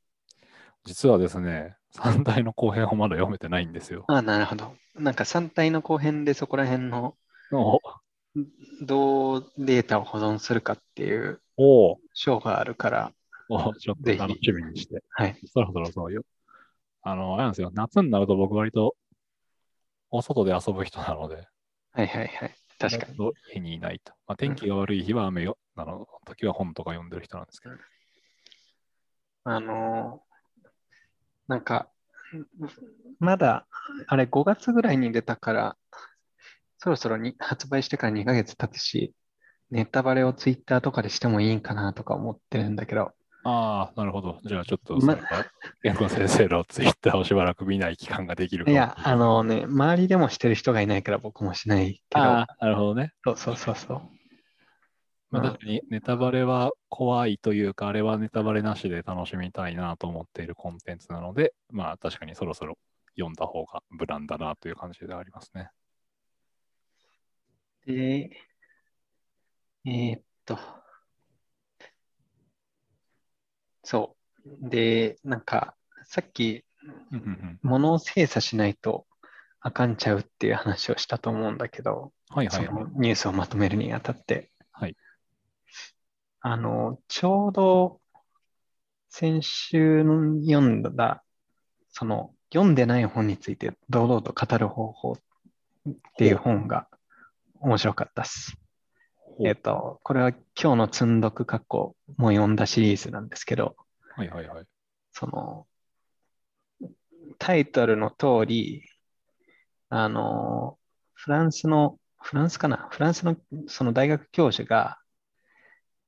[0.85, 4.05] 実はですね、3体の後編をまだ読めてないんですよ。
[4.09, 4.75] あ、なるほど。
[4.95, 7.17] なんか3体の後編でそこら辺の
[7.53, 7.81] お
[8.83, 13.13] どうデータを保存するかっていうお章があるから、
[13.49, 15.03] おちょっと楽しみにして。
[15.11, 15.37] はい。
[15.47, 16.23] そろそろそうよ。
[17.03, 17.71] あの、あれなんですよ。
[17.75, 18.95] 夏になると僕割と
[20.11, 21.47] お外で遊ぶ人なので、
[21.93, 22.55] はいはいはい。
[22.79, 23.33] 確かに。
[23.55, 24.13] 家にいないと。
[24.27, 27.75] まあ、天気が悪い日は雨よ、あの、時は本とか読んでる人なんですけど。
[29.45, 30.30] あのー
[31.51, 31.89] なんか、
[33.19, 33.67] まだ、
[34.07, 35.77] あれ5月ぐらいに出たから、
[36.79, 39.13] そろそろに発売してから2ヶ月経つし、
[39.73, 43.11] ネタバレをツイッターとかでしてもいいんかなとか思ってるんだけど、
[43.43, 44.39] ああ、なるほど。
[44.45, 45.45] じゃあちょっと、まそれは
[45.83, 53.13] 健吾先生のツイッターをしばらく見ない期間ができるかもいや、あのね、周りでもしてる人がいないから僕もしないけど、ああ、なるほどね。
[53.25, 54.01] そうそうそうそう。
[55.31, 62.79] まあ、うん確かにネタバレは怖いというか、あれはネタバレなしで楽しみたいなと思っているコンテンツなので、まあ確かにそろそろ
[63.17, 65.71] 読んだ方が無難だなという感じでありますね。
[67.87, 68.31] で、
[69.85, 70.59] えーっと、
[73.85, 74.69] そう。
[74.71, 76.65] で、なんか、さっき、
[77.13, 79.07] うんうんうん物を精査しないと
[79.61, 84.50] あかんちゃうっていう話をしたと思うんだけど、そはいはいニュースをまとめるにあたって。
[86.43, 88.01] はいあの、ちょうど
[89.09, 91.23] 先週の読んだ、
[91.91, 95.17] その読んでない本について堂々と語る方法っ
[96.17, 96.89] ていう本が
[97.61, 98.57] 面白かったです。
[99.45, 103.77] えっと、これは今日の積んどく過去も読んだシリーズなんですけど、
[104.17, 104.65] はいはいはい。
[105.13, 105.67] その、
[107.39, 108.83] タイトルの通り、
[109.89, 110.79] あの、
[111.15, 112.89] フランスの、フランスかな？
[112.91, 113.35] フランスの
[113.67, 114.99] その大学教授が、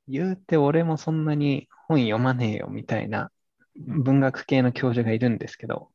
[0.09, 3.31] 言うて俺もそんなに本読まねえよみたいな
[3.77, 5.91] 文学系の教授がいるんですけど、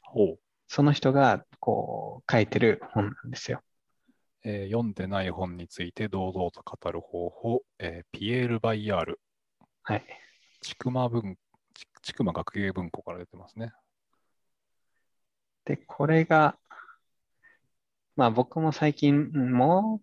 [0.00, 0.38] ほう。
[0.68, 3.62] その人がこう書いてる本なんですよ。
[4.44, 9.20] えー読んでない本について堂々と語る方法、えーピエール・バイヤール、
[9.82, 10.04] はい。
[10.60, 11.36] ちくま文、
[11.74, 13.72] ちちくま学芸文庫から出てますね。
[15.64, 16.56] で、これが、
[18.16, 20.00] まあ僕も最近、うんも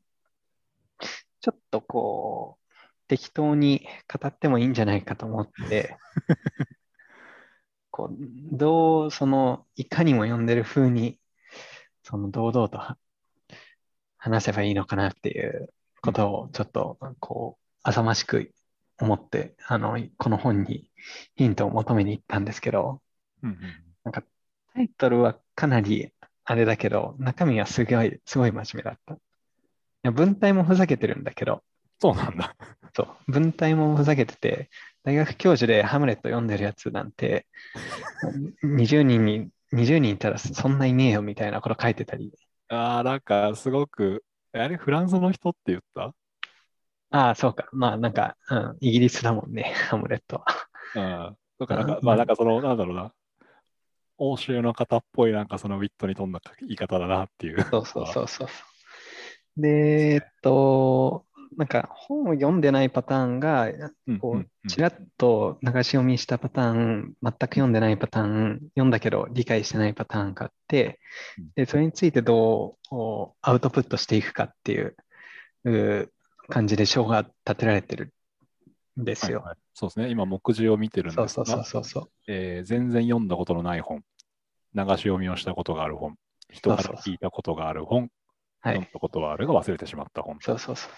[0.99, 1.06] う、
[1.41, 2.62] ちょっとこう、
[3.13, 5.99] 適当に語ってもいいんじゃないかと思って、
[7.91, 8.17] こう、
[8.52, 11.19] どう、その、いかにも読んでる風に、
[12.02, 12.97] その、堂々とは
[14.17, 15.71] 話せばいいのかなっていう
[16.02, 18.52] ことを、ちょっと、こう、浅ましく
[18.97, 20.89] 思って、あの、この本に
[21.36, 22.99] ヒントを求めに行ったんですけど、
[23.43, 23.84] うんうん
[24.76, 26.12] タイトルはかなり
[26.45, 28.99] あれだけど、中身はすごい、すごい真面目だっ
[30.02, 30.12] た。
[30.12, 31.63] 文体もふざけてるんだけど、
[32.02, 32.56] そうなんだ。
[32.95, 34.69] そう、文体もふざけてて、
[35.03, 37.47] 大学教授でハムレット読んでるやつなんて、
[38.63, 42.32] 20人に、20人いたらそんないねえよみたいなこと書いてたり、
[42.69, 46.13] ああ、なんかすごく、あれ、フランスの人って言った？
[47.10, 50.45] ああ、そうか、まあなんか、うん、イギリスだもんね、 ハムレットは。
[50.95, 51.38] うん。
[51.60, 53.13] とか、なんかう、んまあなんかその、なんだろうな。
[54.17, 57.63] 欧州の方っぽいなんかそのウィットに富んだ言い方だなっていう。
[57.69, 58.47] そうそうそうそう。
[59.58, 61.25] で、えっと、
[61.58, 63.70] なんか本を読んでないパターンが、
[64.08, 64.20] うん。
[64.20, 71.00] こうちらっと流し読みしたパターン、全く読んでないパターン、読んだけど理解してないパターンがあって
[71.38, 72.96] うん、で、それについてどう
[73.42, 76.12] アウトプットしていくかっていう
[76.50, 78.13] 感じで章が立てられてる
[79.00, 79.39] んですよ。
[79.39, 80.10] はいはいそうですね。
[80.10, 82.10] 今、目次を見てるんですがそうそうそうそうそう。
[82.28, 84.04] えー全然読んだことのない本、
[84.76, 86.16] 流し読みをしたことがある本、
[86.52, 88.10] 人から聞いたことがある本、
[88.62, 88.84] はい読ん。
[88.94, 90.38] だことはあるが忘れてしまった本。
[90.42, 90.92] そうそうそう。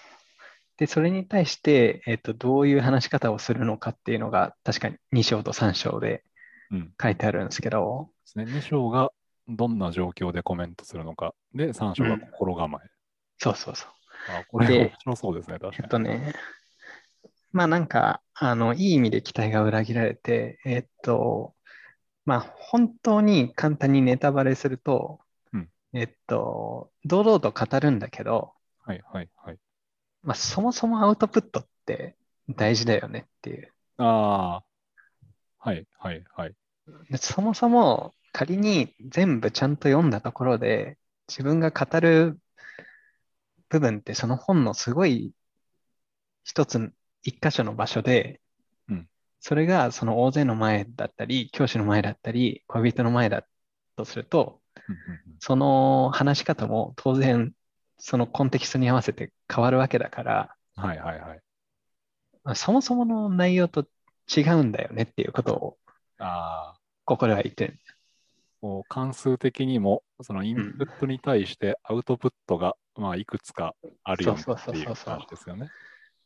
[0.78, 6.22] で、それに対して、えっと、どういう話し方をするのかっていうのが、確かに2章と3章で
[6.70, 8.44] うん書いてあるんですけど、ですね。
[8.44, 9.10] 2章が
[9.48, 11.34] どんな状況でコメントするのか。
[11.54, 12.88] で、3章が心構え。
[13.38, 13.90] そうそうそう。
[14.28, 15.88] あこれで面白そうですね、確えっかに。
[15.88, 16.34] とね、
[17.52, 21.54] まあなんか、あの、いい意味で期待が裏切られて、えっと、
[22.24, 25.20] まあ本当に簡単にネタバレすると、
[25.52, 28.52] うんえっと、堂々と語るんだけど、
[28.84, 29.58] はいはいはい。
[30.26, 32.16] まあそもそもアウトプットって
[32.50, 33.72] 大事だよねっていう。
[33.96, 34.64] ああ、
[35.58, 36.54] はいはいはい。
[37.10, 42.38] でそもそも仮に全部ちゃんと読んだところで自分が語る
[43.68, 45.32] 部分ってその本のすごい
[46.44, 48.40] 一つ、一箇所の場所で
[48.88, 49.08] うん、
[49.40, 53.46] それがその大勢の前だったり、教師の前だったり、恋人の前だ
[53.96, 57.52] とすると、うんうんうんその話し方も当然
[57.98, 61.40] そのコンテキストに合わせて変わるわけだから、はいはいはい。
[62.44, 63.86] まあそもそもの内容と
[64.34, 65.78] 違うんだよねっていうことを
[66.18, 67.78] あここでは言ってる。
[68.60, 74.86] こう関数的にも、そのインプットに対してアウトプットが、まあ、いくつかあるよっていう
[75.30, 75.70] ですよね。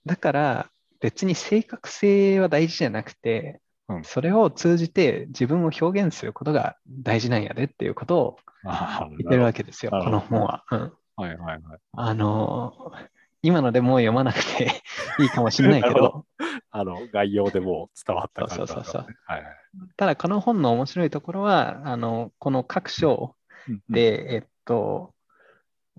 [0.07, 10.65] だから、別に正確性は大事じゃなくて、うんそれを通じて自分を表現することが大事なんやでっていうことを言ってるわけですよ、この本は。
[10.71, 11.61] うんはいはいはい。
[11.93, 14.83] あのー今のでもう読まなくて
[15.19, 16.27] いいかもしれないけど、
[16.71, 18.85] あの、概要でもう伝わった感じだったんで。
[18.85, 19.17] すねそうそう。
[19.25, 19.57] はいはい。
[19.97, 23.35] ただこの本の面白いところは、あの、この各章
[23.69, 25.15] うん、で、えっと、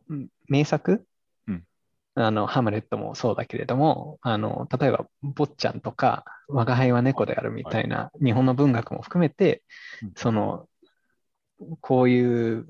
[0.07, 1.07] うん名作、
[1.47, 1.65] うん。
[2.13, 9.63] あの、ハムレットもそうだけれども、あの、例えば、坊ちゃんとか、我が輩は猫であるみたいな、日本の文学も含めて
[10.03, 10.67] うん、その、
[11.79, 12.67] こういう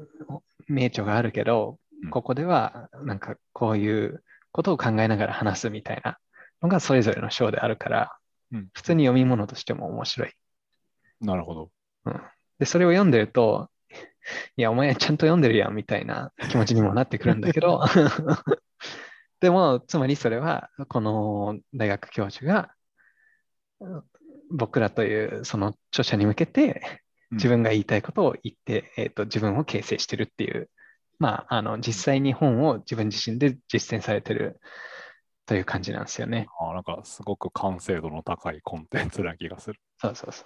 [0.67, 1.77] 名著があるけどうん、
[2.09, 6.17] ここでは、なんかこういうことを考えながら話すみたいな
[6.61, 8.17] のがそれぞれの章であるから
[8.51, 10.33] うん、普通に読み物としても面白い。
[11.21, 11.71] なるほど。
[12.59, 13.69] で、それを読んでると、
[14.55, 17.83] いや、お前ちゃんと読んでるやんみたいな気持ちにもなってくるんだけど、
[19.39, 22.73] でも、つまりそれは、この大学教授が、
[23.79, 24.03] うん
[24.53, 26.81] 僕らというその著者に向けて、
[27.31, 27.37] うん。
[27.37, 30.69] 自分が言いたいことを言って、えっと、自分を形成してるっていう、
[31.21, 34.59] まあ、あの、実際に本を自分自身で実践されてる
[35.45, 36.47] という感じなんですよね。
[36.59, 39.79] あなんかすごく完成度の高いコンテンツな気がする。
[39.99, 40.45] そうそうそう。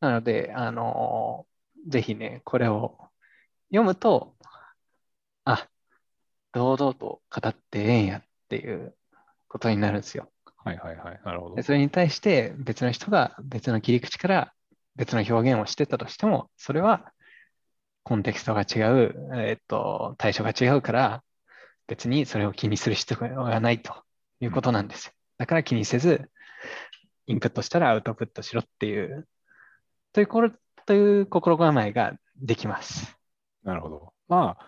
[0.00, 1.56] なので、あのー
[1.88, 2.98] ぜひね、これを
[3.70, 4.34] 読むと、
[5.44, 5.68] あ、
[6.52, 8.96] 堂々と語ってええんやっていう
[9.48, 10.30] ことになるんですよ。
[10.56, 11.20] はいはいはい。
[11.24, 11.62] なるほどで。
[11.62, 14.52] それに対して別の人が別の切り口から
[14.96, 17.12] 別の表現をしてたとしても、それは
[18.06, 21.24] コンテクストが違う、えっと、対象が違うから、
[21.88, 23.96] 別にそれを気にする必要がないと
[24.38, 25.12] いうことなんですよ。
[25.38, 26.30] だから気にせず、
[27.26, 29.26] インプットしたらアウトプットしろっていう、
[30.12, 30.52] というこれ
[30.86, 33.18] という心構えができます。
[33.64, 34.12] なるほど。
[34.28, 34.66] まあ、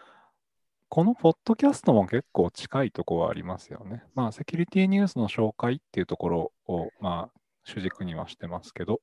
[0.88, 4.03] このポッドキャストも結構近いところはありますよね。
[4.16, 9.01] まあ、セキュリティニュースの紹介っていうところを、まあ、主軸にはしてますけど、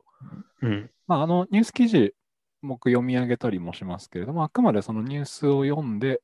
[0.62, 0.92] うん。
[1.08, 2.14] まあ、あのニュース記事、
[2.68, 6.22] 僕読み上げたりもしますけれども、あくまでそのニュースを読んで、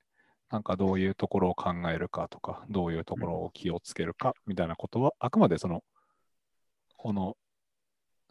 [0.49, 5.83] なんかどういうところを考えるかとか、どういうところを気をつけるかみたいなことは、あくまでその、
[6.97, 7.37] この、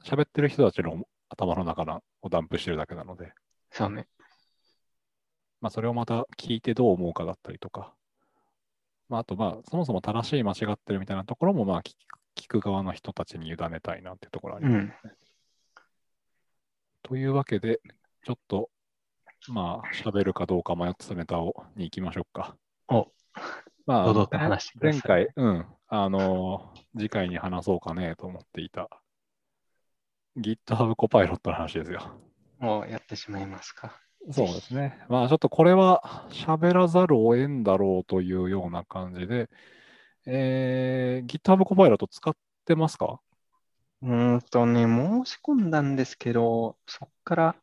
[0.04, 3.32] 喋ってる人たちの頭の中のをダンプしてるだけなので、
[3.70, 4.06] そうね。
[5.60, 7.94] まあ、それをまた聞いてどう思うかだったりとか、
[9.08, 15.14] まあ、あと、まあ、そもそも正しい、間違ってるみたいなところも、まあ聞く、聞く側の人たちに委ねたいなっていうところありますね。
[17.02, 17.80] というわけで、
[18.24, 18.70] ちょっと、
[19.48, 22.56] まあ、喋るかどうか迷ってたネタをに行きましょうか。
[22.88, 23.08] お、
[23.86, 28.88] まあ、前回、うん、あの、次回に話そうかねと思っていた
[30.38, 32.20] GitHub コパイロットの話ですよ。
[32.58, 33.98] もうやってしまいますか。
[34.30, 34.98] そうですね。
[35.08, 39.48] まあちょっとこれは喋らざるを得んだろうというような感じで、
[40.26, 43.18] えー、GitHub コパイロット使ってますか？
[44.02, 47.56] うーんとね、申し込んだんですけど、そっから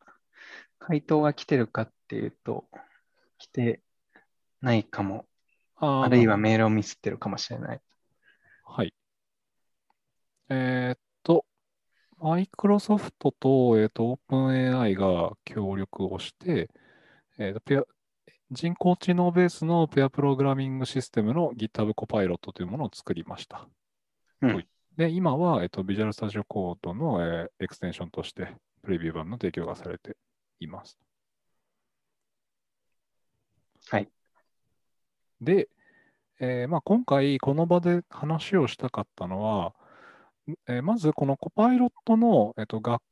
[0.78, 2.68] 回答が来てるかっていうと、
[3.38, 3.82] 来て
[4.60, 5.26] ないかも。
[5.76, 7.80] あーあるいはメールをミスってるかもしれない。
[8.64, 8.94] はい。
[10.48, 11.44] えーっと、
[12.18, 16.68] マイクロソフトと、えーっと、OpenAI が協力をして、
[17.38, 17.84] えーっとペア
[18.50, 23.68] 人工知能ベースのペアプログラミングシステムの GitHub コパイロットというものを作りました。
[24.40, 28.48] うんはいで、今は、えっと、Visual Studio Code の、えーエクステンションとして、
[28.82, 30.16] プレビュー版の提供がされて
[30.60, 30.98] います。
[33.90, 34.08] はい。
[35.40, 35.68] で、
[36.40, 39.74] えーまあ、今回この場で話をしたかったのは、
[40.66, 43.02] えーまずこのコパイロットの、えっと学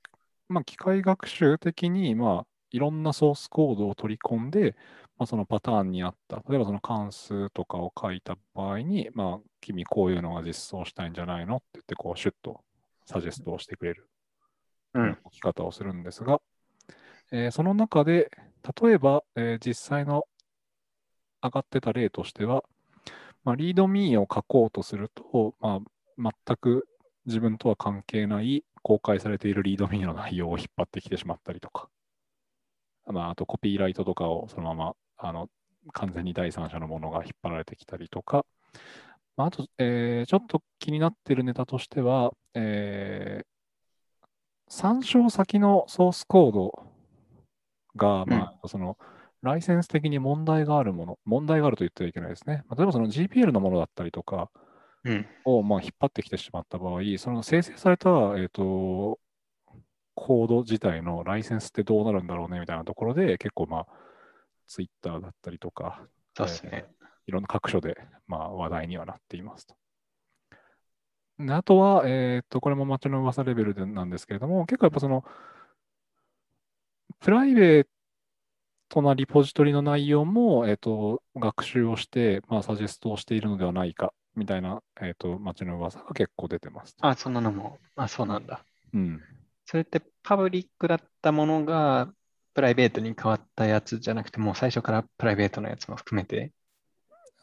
[0.48, 4.76] まあ、機械学習的に、まあ、いろんなソースコードを取り込んで、
[5.18, 12.60] まあ、そのパターンに合った、例えばその関数とかを書いた場合に、まあ、君こういうのが実装したいんじゃないのって言って、こう、シュッと
[13.06, 14.08] サジェストをしてくれる
[14.94, 15.18] うん。
[15.24, 16.40] 置き方をするんですが、
[17.32, 18.30] えーその中で、
[18.82, 20.24] 例えば、えー実際の
[21.42, 22.64] 上がってた例としては、
[23.44, 25.80] まあ、リードミーを書こうとすると、ま
[26.18, 26.88] あ、全く
[27.26, 31.88] 自分とは関係ない公開されているリードミーの内容を引っ張ってきてしまったりとか、
[33.06, 35.48] まあ、あとコピーライトとかをそのままあの
[35.92, 38.44] 完全に第三者のものが引っ張られてきたりとか、
[39.36, 43.46] まあ、あと、えーちょっと気になってるネタとしては、えー
[44.68, 46.82] 参照先のソースコード
[47.96, 48.98] が、まあ、その、
[49.42, 52.64] ライセンス的に問題があるもの、問題があると言ってはいけないですね。
[52.76, 54.50] 例えばその GPL のものだったりとか
[55.04, 55.26] うん。
[55.44, 59.20] を、まあ、引っ張ってきてしまった場合、その生成された、えっ、と、
[60.14, 63.86] コード自体のライセンスってどうなるんだろうねみたいなところで、結構まあ、
[64.66, 66.02] ツイッターだったりとか、
[66.36, 66.86] そうですね。
[67.26, 69.76] いろんな各所で、まあ、話題にはなっていますと。
[71.38, 75.22] であとは、えっ、と、これも街の噂レベルでなんですけれども、結構やっぱその、
[77.20, 77.86] プライベー
[78.88, 86.96] トなリポジトリの内容も、えっ、と、学習をして、まあ、サジェストをしているのではないか、みたいな、えっ、と、街の噂が結構出てます。
[87.00, 88.64] あ、そんなのも、あ、そうなんだ。
[88.94, 89.20] うん。
[89.64, 92.08] それってパブリックだったものが
[92.54, 96.52] プライベートに変わったやつじゃなくて、もう最初からプライベートのやつも含めて？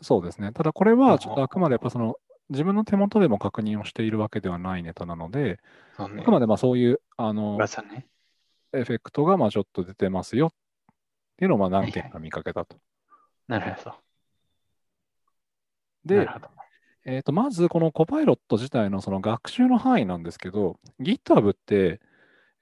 [0.01, 0.51] そうですね。
[0.53, 2.15] ただこれは、ちょっとあくまでやっぱその、
[2.49, 5.57] 自分の手元でも確認をしているわけではないネタなので、ね
[5.97, 6.31] あく。
[6.31, 8.07] までまあそういう、あの、噂ね。
[8.73, 10.49] エフェクトがまあちょっと出てますよっ
[11.37, 12.77] ていうのをまあ何件か見かけたと。
[13.47, 13.89] なるほど。
[13.91, 13.97] な
[16.05, 16.27] で。
[17.05, 21.99] えーとまずこのコパイロット自体のその学習の範囲なんですけど、GitHub って、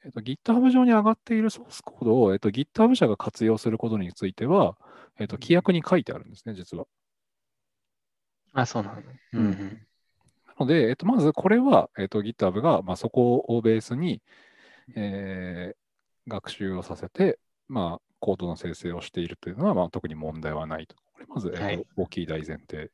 [0.04, 4.78] えーと GitHub 上に上がっているソースコードを、えーと GitHub 社が活用することについては、
[5.20, 6.86] えーと規約に書いてあるんですね、実は。
[8.54, 9.02] あ、そうなの。
[9.34, 9.88] うんうん。
[10.48, 14.24] なので、えーとまずこれは、えーと GitHub がまあそこをベースに、
[14.96, 15.81] えー
[16.28, 20.96] 学習をさせて、まあ、コードの生成をしているというのは、まあ、特に問題はないと。
[21.14, 22.92] これまず、えーとはい大きい大前提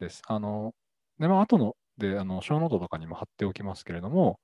[0.00, 0.22] です。
[0.26, 0.74] あの、
[1.18, 4.40] で、まあ、後ので、あの、 show note とかにも貼っておきますけれども、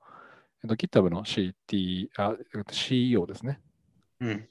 [0.62, 3.60] えっと、GitHub の CT、あ、えっと CEO ですね。
[4.20, 4.48] うん。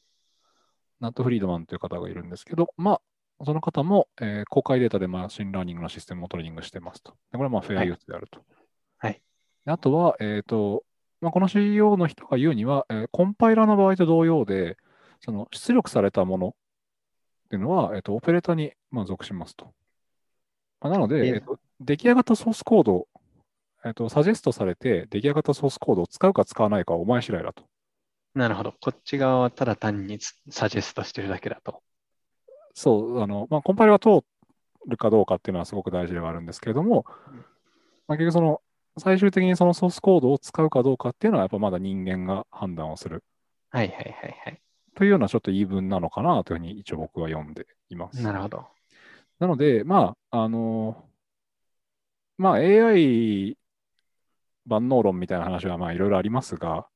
[0.99, 7.11] ナット・フリードマンという方がいるんですけど、まあ、その方も、えー公開データで machine learning のシステムをトレーニングしてますと。
[7.31, 8.39] でこれはまあフェアユースであると。
[8.97, 9.21] はい
[9.65, 10.83] であとは、えっ、と、
[11.23, 14.77] まあ、この CEO の人が言うには、えーコンパイラーの場合と同様で、
[15.21, 16.51] その出力されたものっ
[17.49, 19.73] ていうのは、えっ、と、オペレータに、まあ、属しますと。
[20.81, 23.07] まあなので、ええーと、出来上がったソースコード、
[23.85, 27.63] えっ、と、サジェストされて、出来上がったソースコードを使うか使わないかはお前次第だと。
[28.35, 28.73] なるほど。
[28.81, 30.19] こっち側はただ単に
[30.49, 31.81] サジェストしてるだけだと。
[32.73, 34.25] そう、あの、まあ、コンパイルが通
[34.87, 37.45] るかどうかっていうのはすごく大事ではあるんですけれども、うん
[38.07, 38.61] まあ、結局その、
[38.97, 43.23] 最終的にそのソースコードを使うかどうかっていうのはやっぱまだ人間が判断をする
[43.71, 44.61] はいはいはいはい。
[44.95, 48.21] というようなちょっと言い分なのかなというふうに一応僕は読んでいます。
[48.21, 48.67] なるほど。
[49.39, 51.03] なので、まあ、あの、
[52.37, 53.57] まあ AI
[54.65, 56.87] 万能論みたいな話はまあいろいろありますが、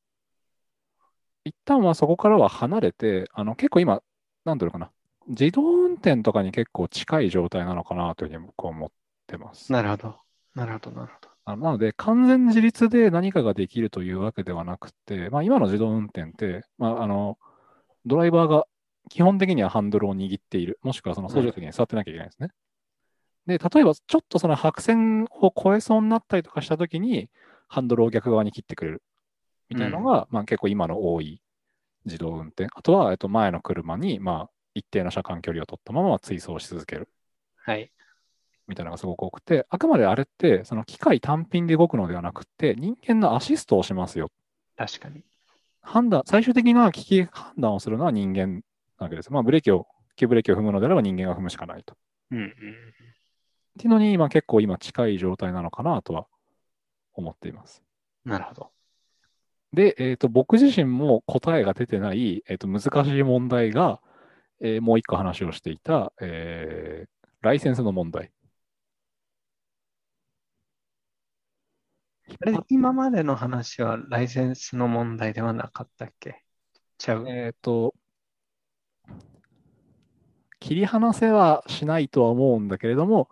[1.46, 4.02] 一旦はそこからは離れて、あの結構今、
[4.46, 4.92] なんていうのかな、
[5.28, 8.90] 自動運転とかに結構近い状態なのかなというふうに僕は思っ
[9.26, 9.72] てます。
[9.72, 10.16] なるほど。
[10.54, 11.27] なるほど、なるほど。
[11.50, 17.38] あのなので、完全自立で何かができるというわけではなくて、まあ、今の自動運転って、まあ、あの
[18.06, 18.66] ドライバーが
[19.10, 22.50] 基本的にはハンドルを握っている、もしくはその操縦席に座ってなきゃいけないですね。
[23.46, 27.30] で、例えばちょっとその白線を越えそうになったりとかしたときに、
[27.70, 29.02] ハンドルを逆側に切ってくれる
[29.70, 31.42] みたいなのが、まあ、結構今の多い
[32.04, 32.68] 自動運転。
[32.74, 37.08] あとは、えっと、前の車に、まあ、一定の車間距離を取ったまま追走し続ける。
[37.56, 37.90] はい。
[38.68, 44.30] みたいなのがすごく多くて、あくまであれって、その機械単品で動くのではなくて、人間のアシストをしますよ。
[44.76, 45.24] 確かに。
[45.82, 48.62] 判断、最終的な危機判断をするのは人間
[49.00, 49.32] なわけです。
[49.32, 49.88] まあ、ブレーキを、
[50.18, 51.94] 急ブレーキを踏むのであれば人間が踏むしかないと。
[51.94, 51.98] っ
[52.32, 52.52] うんうん。
[53.78, 56.28] ていうのに、今結構今近い状態なのかなとは
[57.14, 57.82] 思っています。
[58.26, 58.72] なるほど。
[59.72, 64.02] で、えっ、と、僕自身も答えが出てない、えっ、と、難しい問題が、
[64.60, 68.32] えーもう一個話をしていた、えーライセンスの問題。
[72.02, 72.17] あれ、
[72.70, 76.44] 今までの話はライセンスの問題ではなかったっけ？
[76.98, 77.28] ちゃう？
[77.28, 77.94] えっ、と、
[80.60, 83.30] 切り離せはしないとは思うんだけれども、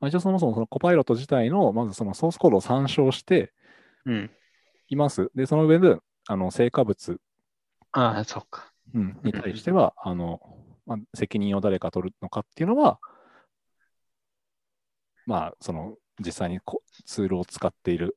[0.00, 3.52] まあ、一応そもそもそのコパイロット自体の、まずそのソースコードを参照して
[4.06, 4.30] うん。
[4.88, 5.30] います。
[5.34, 7.18] で、その上で、あの、成果物、
[7.92, 8.72] ああ、そっか。
[8.94, 10.40] うんに対しては、あの、
[10.86, 12.98] まあ、責任を誰が取るのかっていうのは、
[15.26, 18.16] まあ、その、実際にこツールを使っている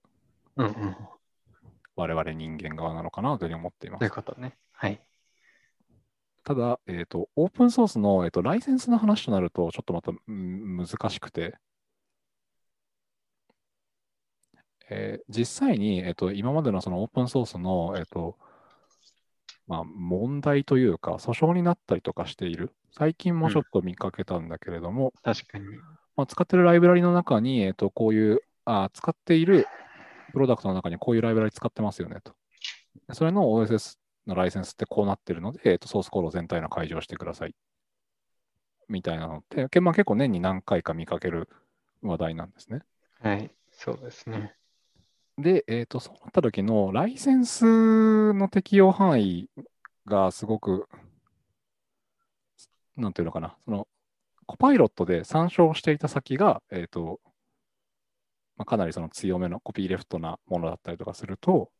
[0.57, 0.95] うんうん。
[1.95, 4.15] 我々人間側なのかなというふうに思っていまそういうす。
[4.15, 4.57] ことね。
[4.71, 5.01] はい。
[6.43, 11.55] ただ、えっ、と、オープンソースの、えー、とライセンスの話となると、ちょっとまた、うん難しくて、
[14.89, 18.37] えー実際に、えー、と今までのそのオープンソースの、えーと
[19.67, 22.73] まあ、問題というか、訴訟になったりとかしている。
[22.91, 25.65] 最近もちょっと見かけたんだけれども、確かに。
[26.16, 29.68] まあ、使ってるライブラリの中に、えー、とこういうあ、使っている
[30.32, 32.34] プロダクトの中にこういうライブラリ使ってますよねと。
[33.14, 33.97] それの OSS
[34.28, 37.55] のライセンスってこうなってるので、えー、とソースコード全体の解除をしてください。
[38.89, 41.49] みたいなのって、けまあ、結構年に何回か見かける
[42.01, 42.82] 話題なんですね。
[43.22, 43.51] はい。
[43.72, 44.55] そうですね。
[45.38, 49.49] で、えっ、と、そうなった時のライセンスの適用範囲
[50.05, 50.88] がすごく、
[52.95, 53.88] なんていうのかな、その、
[54.45, 57.19] コパイロットで参照していた先が、えっ、と、
[58.57, 61.71] まあ、かなりその強めのコピーレフトなものだったりとかすると、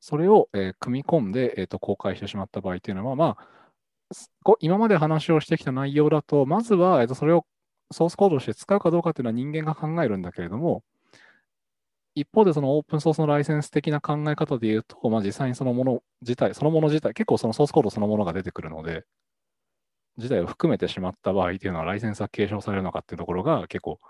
[0.00, 3.48] それを、えー組み込んで、えーと公開してしまった場合っていうのは、まあ、
[4.60, 7.46] 今まで話をしてきた内容だと、まずは、えーとそれを
[7.92, 10.84] ソースコードとして使うかどうかっていうのは人間が考えるんだけれども、
[12.14, 19.04] 一方でそのオープンソースのライセンス的な考え方で言うと、まあ、実際にそのもの自体、そのもの自体、結構そのソースコードそのものが出てくるので、
[20.16, 24.00] 自体を含めてしまった場合っていうのは、ライセンスは継承されるのかっていうところが結構、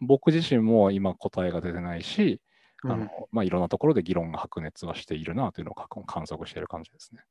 [0.00, 2.40] 僕自身も今答えが出てないし、
[2.82, 7.22] あのうんまあ、いろんなところで議論が白熱はしているなというのを観観測している感じですね。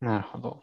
[0.00, 0.62] なるほど。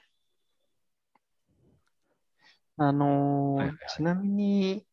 [2.77, 4.85] あのーはいはいはいちなみに、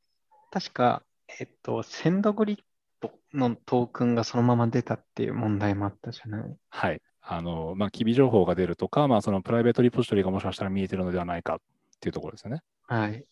[0.50, 1.02] 確か、
[1.40, 2.58] えっと、センドグリッ
[3.00, 6.56] ドのトークンがそのまま出たっていう問題もあったじゃない？
[6.68, 7.00] はい。
[7.28, 11.58] あの、まあ、機微情報が出るとか、まあ、そのプライベートリポジトリがもしかしたら見えてるのではないかっ
[12.00, 12.62] ていうところですよね。
[12.86, 13.26] はい。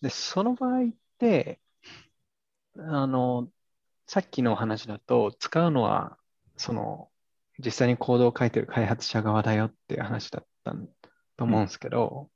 [0.00, 0.88] で、その場合っ
[1.18, 1.60] て、
[2.78, 3.48] あの、
[4.06, 6.16] さっきの話だと、使うのは、
[6.56, 7.08] その、
[7.58, 10.74] 実際にコードを書いてる開発者側だよっていう話だった
[11.36, 12.30] と思うんですけど、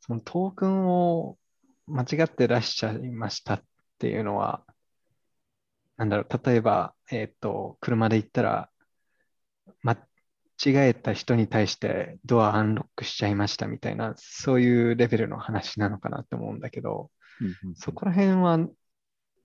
[0.00, 1.38] そのトークンを
[1.86, 3.62] 間違って出しちゃいましたっ
[3.98, 4.64] ていうのは、
[5.96, 8.70] なんだろう、例えば、えっと、車で行ったら、
[9.82, 9.98] 間
[10.64, 17.10] 違えた人に対してドアアンロックしちゃいましたみたいな、そういうレベルの話なのかなって思うんだけど、
[17.74, 18.58] そこら辺は、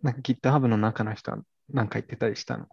[0.01, 1.39] なんか GitHub の中の人は
[1.69, 2.67] 何か言ってたりしたの？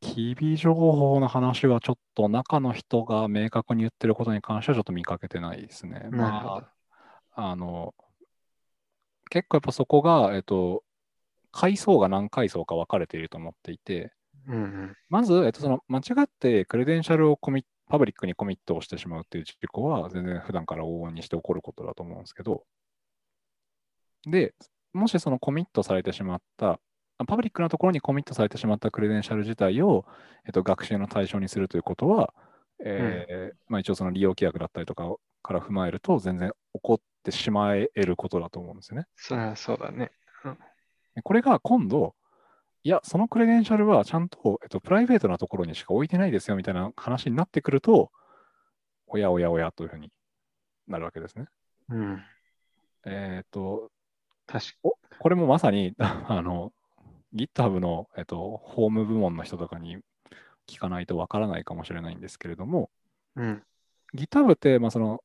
[0.00, 6.08] 機微情報の話はちょっと中の人が明確に言ってることに関してはちょっと見かけてないですね。
[6.10, 6.60] ま
[7.34, 7.94] あ、あの、
[9.30, 10.84] 結構やっぱそこが、えっと、
[11.52, 14.12] 階層が何階層か分かれていると思っていて、
[14.48, 14.96] うんうん。
[15.08, 22.64] まず、えっと、その間違ってクレデンシャルをコミパブリックにコミットをしてしまうっていう事故は全然普段から往々にして起こることだと思うんですけど、
[24.26, 24.54] で、
[24.92, 26.80] もしそのコミットされてしまった、
[27.18, 30.04] あパブリックなところにコミットされてしまったクレデンシャル自体を、
[30.46, 32.34] えっと、学習の対象にするということは、
[32.84, 39.06] えーまあ、一応その利用規約だったりとかから踏まえると全然起こってしまえることだと思うんですよね。
[39.14, 40.10] そりゃそうだね。
[41.14, 42.14] でこれが今度、
[42.86, 48.12] いや、そのクレデンシャルはちゃんと、えっと、プライベートなところにしか置いてないですよみたいな話になってくると、
[49.06, 50.10] おやおやおやというふうに
[50.86, 51.46] なるわけですね。
[51.88, 52.22] うん。
[53.06, 53.90] えっ、と、
[54.46, 56.74] 確かおこれもまさに、 あの、
[57.34, 59.98] GitHub の、えっと、ホーム部門の人とかに
[60.66, 62.90] 聞かないとわからないかもしれないんですけれども、
[63.36, 63.62] うん。
[64.14, 65.24] GitHub って、まあ、その、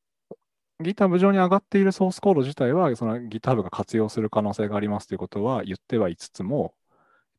[0.80, 6.74] GitHub 上に上がっているソースコード自体は、その GitHub が活用する可能性がありますということは言ってはいつつも、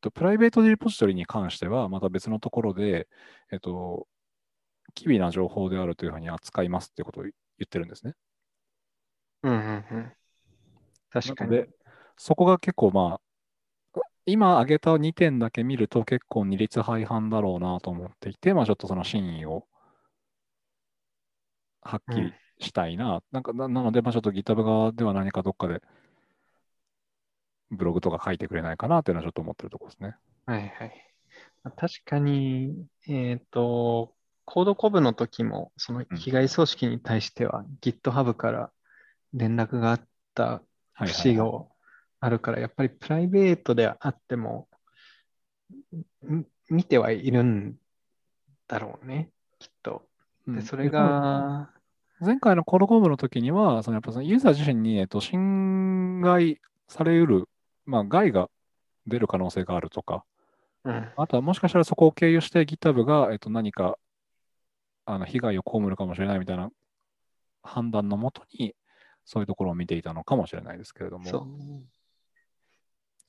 [0.02, 3.08] と、プライベートリポジトリに関しては、また別のところで、
[3.52, 4.06] えっと、
[4.94, 7.32] 機微な情報であるというふうに扱いますっていうことを言
[7.64, 8.14] ってるんですね。
[9.42, 10.12] うんうんうん。
[11.10, 11.50] 確かに。
[11.50, 11.68] で、
[12.16, 13.20] そこが結構ま
[13.94, 19.66] あ、今挙げた2点だけ見ると結構二律背反だろうなと思っていて、まあちょっとその真意を
[21.80, 23.22] はっきりしたいな。
[23.32, 25.82] なんかななので、まあちょっと GitHub 側では何かどっかで
[27.72, 30.14] ブログとか書いてくれないかなっていうのはちょっと思ってるところですね。
[30.46, 31.12] はいはい。
[31.64, 34.14] まあ確かに、えっと、
[34.44, 38.70] コードコブの時も、そのうん被害組織に対しては GitHub から
[39.32, 40.00] 連絡があっ
[40.34, 40.62] た
[40.94, 41.44] 節が
[42.20, 44.68] あるから、やっぱりプライベートであっても、
[46.28, 47.76] ん見てはいるん
[48.68, 50.06] だろうね、きっと。
[50.46, 51.70] で、うんそれが、
[52.20, 57.48] 前回のコードコムの時には、そのやっぱそのユーザー自身に、えっと、侵害されうる、
[57.86, 58.48] まあ、害が
[59.06, 60.24] 出る可能性があるとか、
[60.84, 63.98] うん、あとはもしかしたらそこを経由して GitHub が、えっと、何か
[65.04, 66.70] あの被害を被るかもしれないみたいな
[67.62, 68.74] 判断のもとに、
[69.24, 71.24] そういうところを見ていたのかもしれないですけれども。
[71.26, 71.48] そう。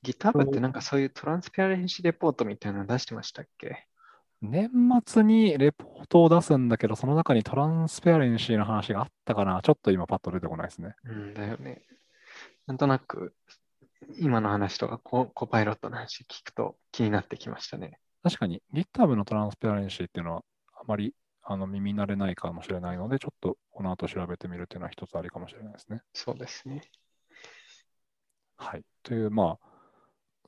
[0.04, 3.88] GitHub ってなんかそういうトランスペアレンシーレポートみたいなの出してましたっけ？
[4.42, 4.70] 年
[5.06, 9.62] 末にレポートを出すんだけど、その中にトランスペアレンシーの話があったかな。
[9.64, 10.96] ちょっと今パッと出てこないですね。
[11.06, 11.84] うんだよね。
[12.68, 13.34] なんとなく、
[14.20, 18.00] 今の話とかコ、コパイロットの話聞くと気になってきましたね。
[18.24, 20.44] 確かに GitHub のトランスペアレンシーっていうのは
[20.80, 26.02] あまりあの耳慣れないかもしれないので、ちょっとこの後調べてみるっていうのは一つありかもしれないですね。
[26.14, 26.82] そうですね。
[28.56, 28.84] はい。
[29.04, 29.68] という、まあ、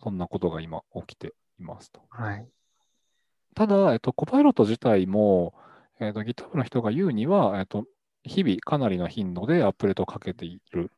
[0.01, 2.01] そんなことが今起きていますと。
[2.09, 2.47] はい。
[3.55, 5.53] ただ、えっと、コパイロット自体も、
[5.99, 7.85] えっと、GitHub の人が言うには、えっと、
[8.23, 10.91] 日々かなりの頻度でアップデートをかけている。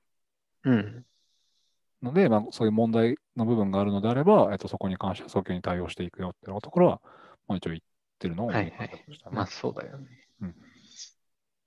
[0.64, 1.06] うん。
[2.04, 7.02] ので、まあ、そういう問題の部分があるのであれば、えっと、そこに関しては早急に対応していくよっていうところは、
[7.48, 7.82] まあ、一応言っ
[8.20, 9.30] てるのをはいはい思いました。
[9.30, 10.08] ねまあそうだよね。
[10.42, 10.56] うん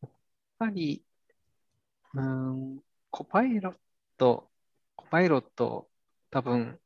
[0.02, 0.10] やっ
[0.58, 1.02] ぱり、
[2.12, 3.74] うーん、コパイロッ
[4.18, 4.50] ト、
[4.94, 5.88] コパイロット、
[6.30, 6.78] 多分、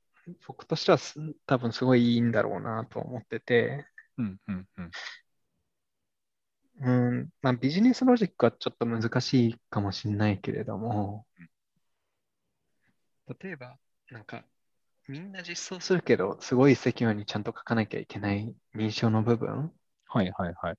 [0.46, 3.84] 僕としてはす多分すごいいいんだろうなと思ってて、
[4.16, 4.90] うんうんうん。
[6.80, 6.90] う
[7.22, 11.26] ん、まあビジネスロジックはちょっと難しいかもしれないけれども、
[13.28, 13.78] 例えば、
[14.10, 14.44] なんか、
[15.08, 19.72] みんな実装するけど、すごいセキュアにちゃんと書かなきゃいけない認証の部分
[20.06, 20.76] はいはいはい。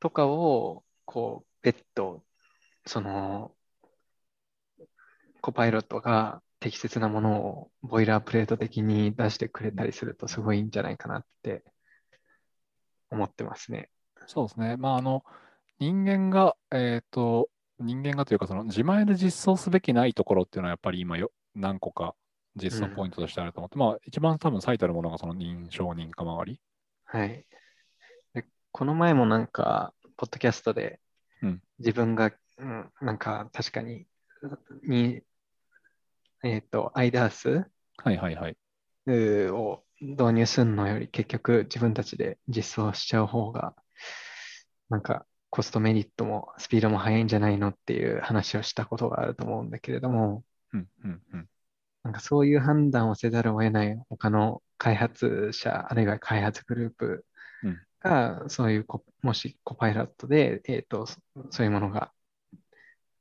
[0.00, 2.24] とかを、こう、別途、
[2.86, 3.54] その、
[5.40, 11.64] コパイロットが適切なものをボイラープレート的に出してくれたりするとすごいいいんじゃないかなって
[13.10, 13.90] 思ってますね。
[14.26, 14.76] そうですね。
[14.76, 15.24] まあ、あの、
[15.78, 17.48] 人間が、えっと、
[17.78, 22.14] 人間がというか、その自前で実装すべきないところっていうのは、やっぱり今よ、何個か
[22.56, 26.60] 実装ポイントとしてあると思って、まあ、一番多分最たるものがその認証認可周り。
[27.04, 27.46] はい。
[28.34, 31.00] で、この前もなんか、ポッドキャストで
[31.42, 34.06] うん自分が、うん、なんか確かに、
[34.82, 35.22] に、
[36.42, 37.64] えっと、IDAS
[37.96, 38.56] はいはいはい。
[39.50, 43.74] を導入するのより結局自分たちで実装しちゃう方が
[44.90, 51.48] なんかコストメリットもスピードも速いんじゃないのっていう話をしたことがあると思うんだけれどもうんうんうん。
[52.04, 57.24] なんかそういう判断をせざるを得ない他の開発者あるいは開発グループ
[57.62, 61.18] うんがそういうコもしコパイロットで、えーとそ
[61.50, 62.12] そういうものが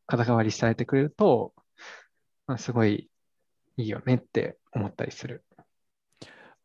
[0.05, 1.53] 肩代わりされてくれると、
[2.47, 3.09] まあ、すごい
[3.77, 5.43] いいよねって思ったりする。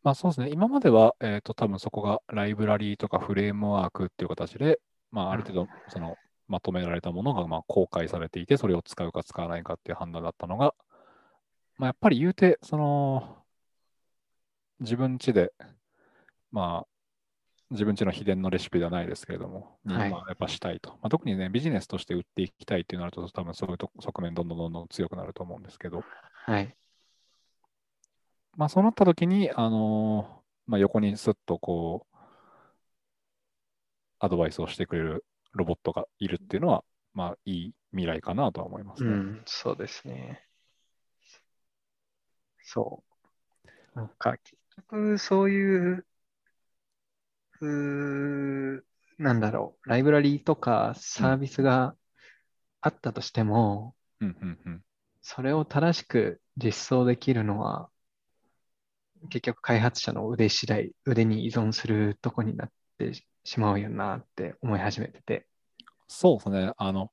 [0.02, 0.50] まあそうですね。
[0.50, 4.80] 今までは、えっと、多分そこがライブラリーとかフレームワークっていう形で、
[5.10, 6.16] まあある程度、その、
[6.48, 10.74] まとめられたものが、まあ公開されていて、それを使うか使わないかっていう判断だったのが、
[11.78, 13.36] まあやっぱり言うて、その、
[14.80, 15.52] 自分家で、
[16.50, 16.86] まあ、
[17.70, 20.90] 自分家の秘伝のレシピではないですけれども、にはいまあやっぱしたいと。
[20.90, 26.04] まあ、特にね、ビジネスとして売っていきたいっていうなると、多分そういうと側面どんどんどんどん強くなると思うんですけど、
[26.46, 26.76] はい。
[28.56, 32.16] まあ、そうなった時に、あのーまあ、横にスッとこう、
[34.18, 36.84] アドバイスをしてくれるロボットがいるっていうのは、
[37.14, 39.10] まあ、いい未来かなとは思いますね。
[39.10, 40.46] うん、そうですね。
[42.62, 43.98] そう。
[43.98, 46.06] なんか、結局、そういう、
[47.60, 48.82] うー
[49.18, 51.94] なんだろう、ライブラリーとかサービスが
[52.80, 54.84] あったとしても、うんうんうん。
[55.20, 57.88] それを正しく実装できるのは、
[59.28, 63.12] 結局開発者の腕次第、腕に依存するとこになって
[63.44, 65.46] しまうよなって思い始めてて。
[66.08, 66.72] そうですね。
[66.76, 67.10] あの、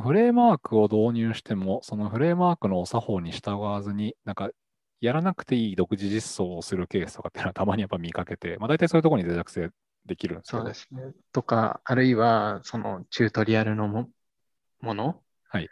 [0.00, 4.50] フレームワークを導入しても、そのフレームワークのお作法に従わずに、なんか、
[5.00, 9.70] やらなくていい独自実装をするケースとかっていうのはたまにやっぱ見かけて、まあ大体そういうところに脆弱性
[10.06, 10.50] できるんです。
[10.50, 11.02] そうですね。
[11.32, 14.08] とか、あるいは、そのチュートリアルのも、
[14.80, 15.68] ものはい。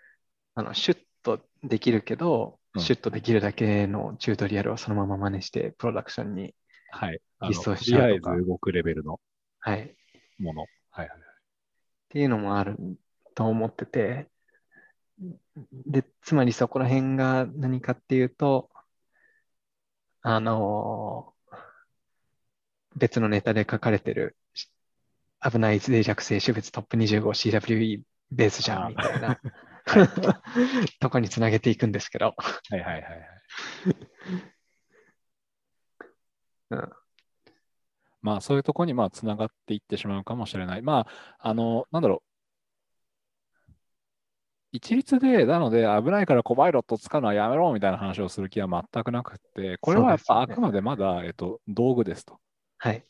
[0.55, 6.57] あの、シュッとできるけど、うんシュッとできるだけのチュートリアルをそのまま真似して、プロダクションに、
[7.41, 9.20] 実装とりあえしちゃうとかず動くレベルの
[9.67, 9.81] はい。
[9.83, 9.93] っ
[10.41, 10.67] もの。
[10.91, 11.19] はいはい。
[12.11, 12.77] ていうのもある
[13.35, 14.29] と思ってて、
[15.87, 18.69] で、つまりそこら辺が何かっていうと、
[20.21, 21.33] あの
[22.97, 24.69] 別のネタで書かれてる、し
[25.41, 28.03] 危ない脆弱性種別トップ 25CWE
[28.33, 29.41] ベースじゃんみたいな
[31.01, 33.25] とこにつなげていくんですけど、はいはいはいはい。
[36.71, 37.04] うん
[38.25, 40.83] まあそういうところにまあつながっていってしまうかもしれない。
[40.83, 41.07] ま
[41.39, 42.35] あ、あの、なんだろう。
[44.72, 52.41] 一律で、なので危ないからコバイロット使うのはやめろみたいな話をする気は全くなくて、これはやっぱあくまでまだ、えっと、道具ですと。
[52.79, 53.05] はい。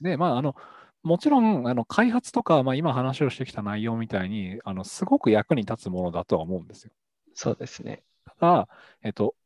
[0.00, 0.56] で、まあ、あの、
[1.04, 6.90] もちろん、あの、開発とか、まあ今話をしてきた内容みたいに、あの、すごく役に立つものだとは思うんですよ。
[7.34, 8.02] そうですね。
[8.24, 8.68] ただ、
[9.04, 9.36] えっと、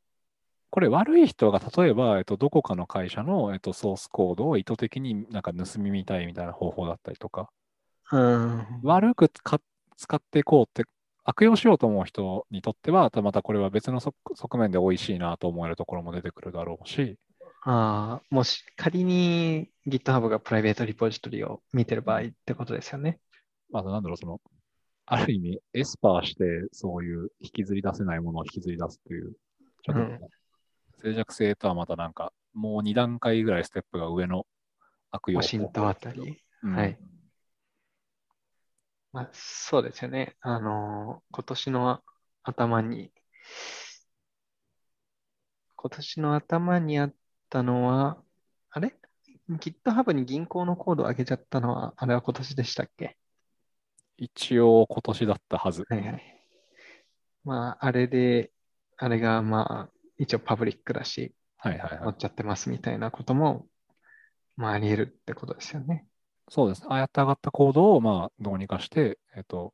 [0.73, 7.51] これ悪い人が例えば、えっと、どこかの会社の、えっと、ソースコードを意図的になんか盗み見たいみたいな方法だったりとか、
[8.11, 8.67] うん。
[8.83, 9.61] 悪く使
[9.99, 10.89] 使っていこうって、
[11.25, 17.19] 悪用しようと思う人にとっては、またこれは別の側側面で美味しいなと思えるところも出てくるだろうし、
[17.65, 23.21] ああ、もし仮に GitHub がプライベートリポジトリを見てる場合ってことですよね。
[23.71, 24.41] まあ、なんだろう、その、
[25.05, 29.35] ある意味、エスパーして、そういう引きずり出せないものを引きずり出すという、
[29.83, 30.19] ちょっと、うん
[31.03, 34.47] 脆弱性とはまたなんか、もう2段階ぐらいステップが上の
[35.11, 36.43] 悪用ワシントンあたり。
[36.63, 36.99] うんはい
[39.13, 40.37] まあ、そうですよね。
[40.41, 42.01] あのー今年の
[42.45, 43.13] 頭に、
[45.77, 47.15] 今年の頭にあっ
[47.51, 48.23] たのは、
[48.71, 48.97] あれ
[49.51, 53.19] ?GitHub に銀行のコードを上げちゃったのは、あれは今年でしたっけ？
[54.17, 55.85] 一応今年だったはず。
[55.89, 56.45] はいはい。
[57.45, 58.51] まあ、あれで、
[58.97, 62.01] あれがまあ、一応パブリックだし、はいはいはい。
[62.03, 63.67] 乗っちゃってますみたいなことも、
[64.57, 66.07] まあ、あり得るってことですよね。
[66.49, 66.85] そうです。
[66.87, 69.73] ああやって上がったコードをまあどうにかして、えっと、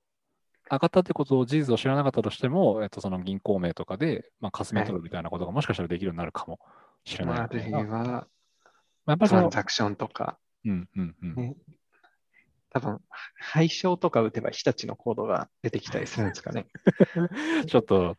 [0.70, 6.58] 上がったってことを事実を知らなかったとしても、えっと、その銀行名とかで、まあ、かすめ取るみたいなことがもしかしたらできるようになるかも
[7.04, 7.88] しれないまあ、あるいみたいな。
[7.88, 8.26] まは、
[9.06, 11.34] あやっぱりそのトラン、ザクションとか、うんうんうん。
[11.34, 11.56] ね、
[12.70, 13.00] 多分、
[13.38, 16.66] 配称とか打てば日立のコードが出てきたりするんですかね。
[17.66, 18.16] ちょっと、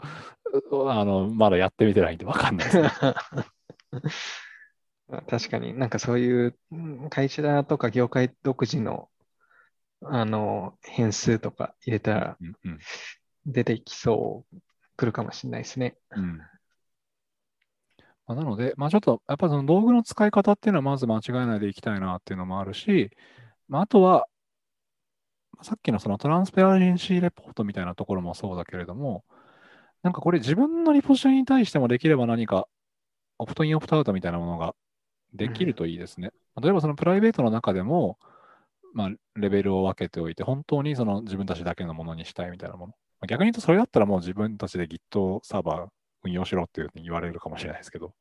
[0.72, 2.82] うあの、まだやってみてないんでわかんないです
[5.28, 9.10] 確かになんかそういううん会社とか業界独自の
[10.02, 12.38] あの変数とか入れたら
[13.46, 14.56] 出てきそう、
[14.96, 15.98] 来るかもしれないですね。
[16.12, 16.46] うんま
[18.34, 23.10] あ、なので、まあ、ちょっと、やっぱその道具の使い方っていうのはまず間違えないでいきたいなっていうのもあるし、
[23.68, 24.28] まあ、あとは、
[25.62, 29.24] さっきのそのトランスペアレンシーレポートみたいなところもそうだけれども、
[30.04, 32.68] なんかこれ自分のリポジションに対してもできれば何か、
[33.38, 34.76] オプトイン、オプトアウトみたいなものが
[35.34, 36.32] できるといいですね。
[36.62, 38.18] 例えばそのプライベートの中でも、
[38.94, 42.94] まあ、レベルを分けておいて、本当にその自分たちだけのものにしたいみたいなもの。
[43.20, 45.90] まあ逆に言うと、それだったらもう自分たちで Git サーバー
[46.24, 48.14] 運用しろっていうに言われるかもしれないですけど。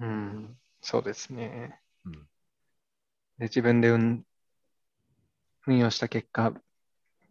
[0.00, 1.80] うん、そうですね。
[2.04, 2.12] うん
[3.38, 4.24] で、自分で運
[5.66, 6.52] 運用した結果、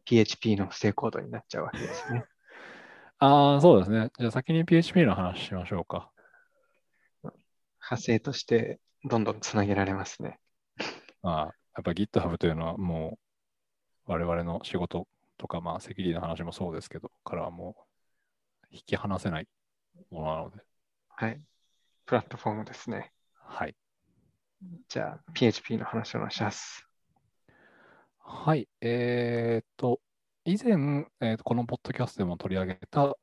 [0.06, 2.26] PHP の不正コードになっちゃうわけですね。
[3.20, 4.12] ああ、そうですね。
[4.18, 6.12] じゃあ先に PHP の話しましょうか。
[7.24, 10.40] 派生としてどんどんつなげられますね。
[11.22, 13.18] まあ、やっぱ GitHub というのはも
[14.08, 19.48] う我々の仕事とか、まあ、セキュリティの話もそうですけど、からはもう引き離せない
[20.12, 20.58] ものなので。
[21.10, 21.42] はい。
[22.06, 23.12] プラットフォームですね。
[23.36, 23.76] はい。
[24.88, 26.88] じゃあ、PHP の話をします。
[28.26, 28.68] はい。
[28.82, 30.00] えーっと、
[30.46, 33.16] 以前、えーこのポッドキャストでも取り上げた、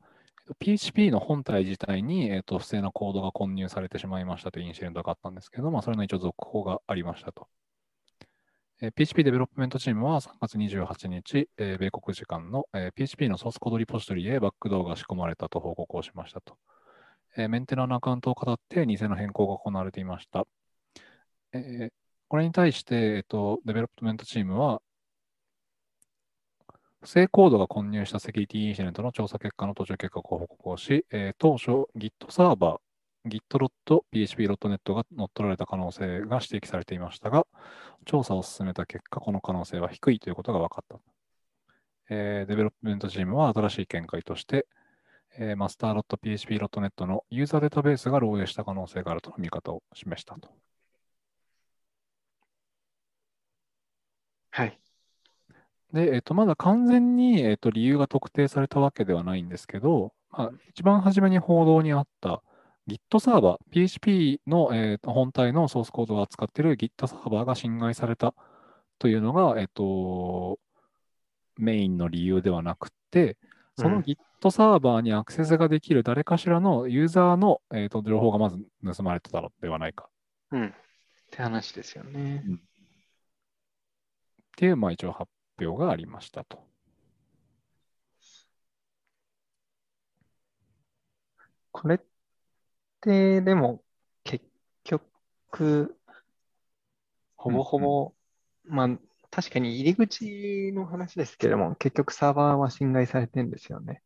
[0.58, 7.48] PHP の本体自体に、えーと不正なコードが混入されてしまいましたというインシデントがあったんですけど、まあ、それの一応続報がありましたと。
[8.82, 16.56] えー PHP development team は3月28日、えー米国時間の、えー PHP のソースコードリポジトリへバックドアが仕込まれたと報告をしましたと。
[17.36, 20.46] えーメンテナーのアカウントを騙って偽の変更が行われていました。
[21.52, 21.90] えー
[22.28, 24.80] これに対して、えーと、 development team は、
[27.02, 37.46] 不正コードが混入したセキュリティインシデントの調査結果の途中結果を報告をし、えー当初 Git サーバー、git.php.net が乗っ取られた可能性が指摘されていましたが、
[38.04, 41.00] 調査を進めた結果、この可能性は低いということが分かった。
[42.10, 44.66] えー development team は新しい見解として、
[45.38, 50.50] えー、master.php.net のユーザーデータベースが漏洩した可能性があるとの見方を示したと。
[54.50, 54.80] はい。
[55.92, 62.42] で、えっと、まだ完全に、えっと、理由が特定されたわけではないんですけど、まあ、一番初めに報道にあった
[62.86, 68.34] Git サーバー、PHP の、えっと本体のソースコードを扱っている Git サーバーが侵害された
[68.98, 70.58] というのが、えっと、
[71.56, 73.36] メインの理由ではなくて、
[73.76, 74.16] そのうん Git
[74.50, 78.58] サーバーにアクセスができる誰かしらのユーザーの、えっと情報がまず
[78.96, 80.08] 盗まれてたのではないか
[80.52, 80.66] うん。
[80.66, 80.72] っ
[81.30, 82.44] て話ですよね。
[82.46, 82.60] っ
[84.56, 85.30] ていう、まあ、一応発
[85.60, 86.70] 表がありましたと。
[91.72, 91.98] これっ
[93.00, 93.82] て、でも、
[94.24, 94.44] 結
[94.84, 95.96] 局、
[97.36, 98.12] ほぼほぼ、
[98.64, 98.88] まあ、
[99.30, 104.02] 確かに入り口の話ですけれども、結局サーバーは侵害されてるんですよね。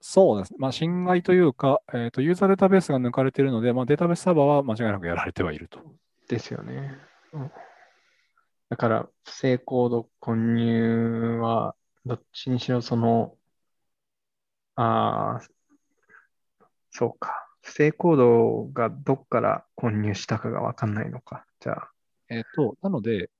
[0.00, 0.58] そうですね。
[0.60, 5.80] まあ、侵害というか、えーと、ユーザーデータベースが抜かれているので、まあ、データベースサーバーは間違いなくやられてはいると。
[6.28, 6.96] ですよね。
[7.32, 7.50] うん
[8.68, 13.36] だから、不正コード混入は、どっちにしろその、
[14.76, 15.40] ああ、
[16.90, 17.48] そうか。
[17.62, 21.46] 不正コードがどっから混入したかがわかんないのか。
[21.60, 21.90] じゃあ、
[22.28, 23.30] えっ、と、なので、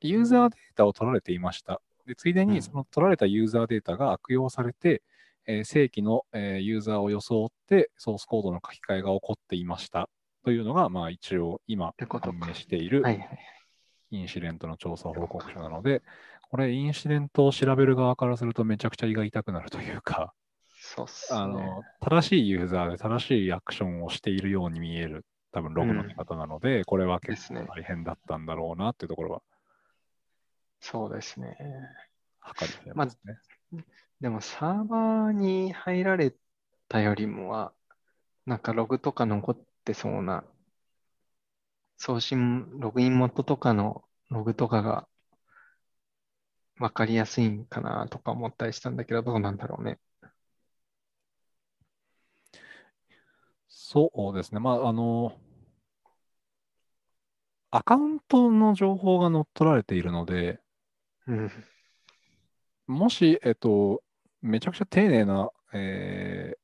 [0.00, 1.80] ユーザーデータを取られていました。
[2.06, 5.02] でついでうんに、その取られたユーザーデータが悪用されて、
[5.46, 10.08] えー正規の、えーユーザーを装ってソースコードの書き換えが起こっていました
[10.44, 13.55] というのが、まあ、一応今判明しているはいはい。
[14.10, 16.02] インシデントの調査報告書なので、
[16.50, 20.32] これ、インシデントを調べる側からするとめちゃくちゃ胃が痛くなるというか、
[20.78, 21.40] そうっすね。
[21.40, 29.42] あの正しいユーザーで正しいアクションをしているように見える、多分ログの見方なので、これは結構大変だったんだろうなっていうところは、
[30.80, 31.56] そうですね。
[32.38, 33.38] 測りますね。
[34.20, 36.32] でもサーバーに入られ
[36.88, 37.72] たよりもは、
[38.46, 40.44] なんかログとか残ってそうな、
[41.98, 45.06] 送信、ログイン元とかのログとかが
[46.78, 49.98] わかりやすいんかなとか思ったりしたんだけど、どうなんだろうね。
[53.68, 54.60] そうですね。
[54.60, 55.38] まあ、あの、
[57.70, 60.58] アカウントの情報が乗っ取られているので、
[61.26, 61.50] うん。
[62.86, 64.02] もし、えっと、
[64.42, 66.58] めちゃくちゃ丁寧な、えー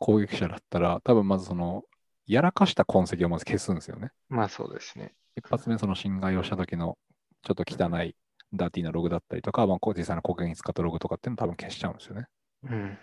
[0.00, 1.84] 攻撃者だったら、多分まずその、
[2.30, 4.10] やらかした痕跡をまず消すんですよね。
[4.28, 5.14] まあそうですね。
[5.36, 6.96] 一発目、その侵害をした時の
[7.42, 8.14] ちょっと汚い
[8.52, 12.26] ダーティーなログだったりとか、まあ、実際の攻撃に使ったログとかっていうのを多分消しちゃうんですよね。
[12.64, 12.98] うん。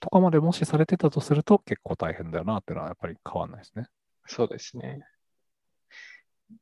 [0.00, 3.86] とかまでもしされてたとすると結構大変だよなっていうのはやっぱり変わんないですね。
[4.26, 5.00] そうですね。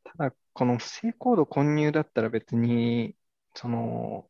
[0.04, 3.16] ただ、この不正コード混入だったら別に、
[3.54, 4.26] その、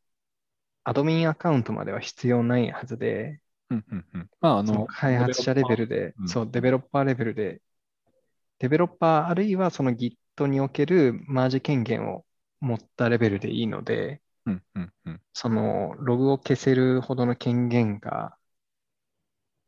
[0.85, 3.41] アドミンアカウントまでは必要ないはずで、
[3.71, 4.31] うんうんうん。
[4.41, 7.61] まあ、あそのの、開発者レベルで、うんそう、デベロッパーレベルで、
[8.59, 12.25] デベロッパーあるいはその Git におけるマージ権限を
[12.61, 15.21] 持ったレベルでいいので、うんうんうん。
[15.33, 18.37] そのログを消せるほどの権限が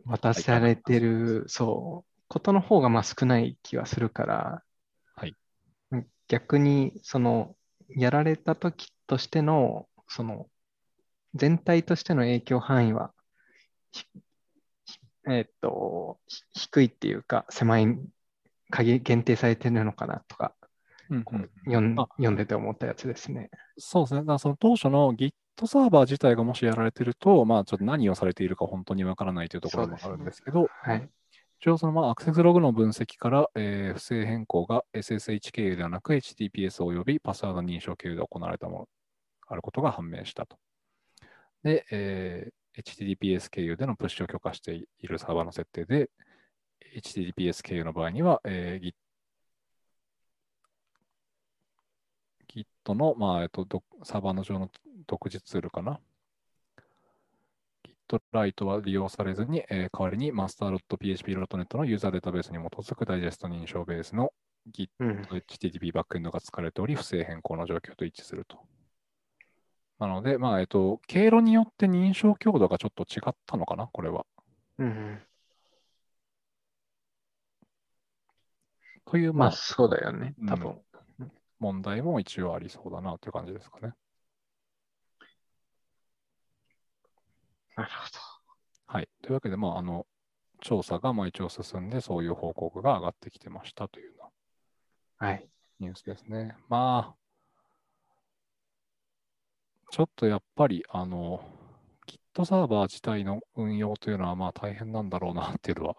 [0.05, 4.63] 渡されてる、そう、ことの方がまあ少ない気はするから、
[5.15, 5.37] はい
[6.29, 7.57] 逆にその
[7.89, 10.49] やられた時としての、その
[11.35, 13.13] 全体としての影響範囲は、
[15.29, 17.87] えーっと、ひ低いっていうか、狭い、
[18.71, 20.55] 限限定されてるのかなとか、
[21.11, 23.51] うんこうんう読んあ読んでて思ったやつですね。
[23.77, 24.21] そうですね。
[24.21, 25.33] だからその当初の Git
[25.67, 31.09] サーバー自体がもしやられてると、まあちょっと何をされているか本当にわからないというところもあるんですけど、はい。
[31.61, 38.89] 一応そのまあアクセスログの分析から、えー不正変更が SSH 経由ではなく HTTPS およびパスワード認証経由で行われたもの
[39.49, 40.57] あることが判明したと。
[41.63, 46.11] で、えー HTTPS 経由でのプッシュを許可しているサーバーの設定で、
[46.97, 48.95] HTTPS 経由の場合には、えー Git
[52.85, 54.71] Git の、まあえっと、どサーバーの上の
[55.07, 56.01] 独自ツールかな。
[58.09, 64.33] GitLite は利用されずに、えー代わりに master.php.net のユーザーデータベースに基づくダイジェスト認証ベースの
[64.71, 65.23] Git うん。
[65.31, 68.59] HTTP バックエンドが使われており、不正変更の状況と一致すると。
[70.03, 74.27] なので、まあ、えっと、経路によって認証強度がちょっと違ったのかな、これは。
[74.79, 75.23] うん。
[79.05, 80.81] という、まあ、まあそうだよね、多分。
[81.61, 83.93] 問題も一応ありそうだなという感じですかね。
[87.77, 87.91] なる
[88.87, 89.09] ほはい。
[89.23, 90.09] というわけで、まあ、あの、
[90.61, 94.25] 調査がまあ一応進んで、そういう報告が上がってきてましたというような
[95.21, 95.27] ど。
[95.27, 95.49] はい。
[95.79, 96.57] ニュースですね。
[96.69, 97.22] まあ、
[99.93, 101.45] ちょっとやっぱり、あの、
[102.35, 105.97] Git サーバー自体の運用というのは、まあ大変なんだろうなっていうのは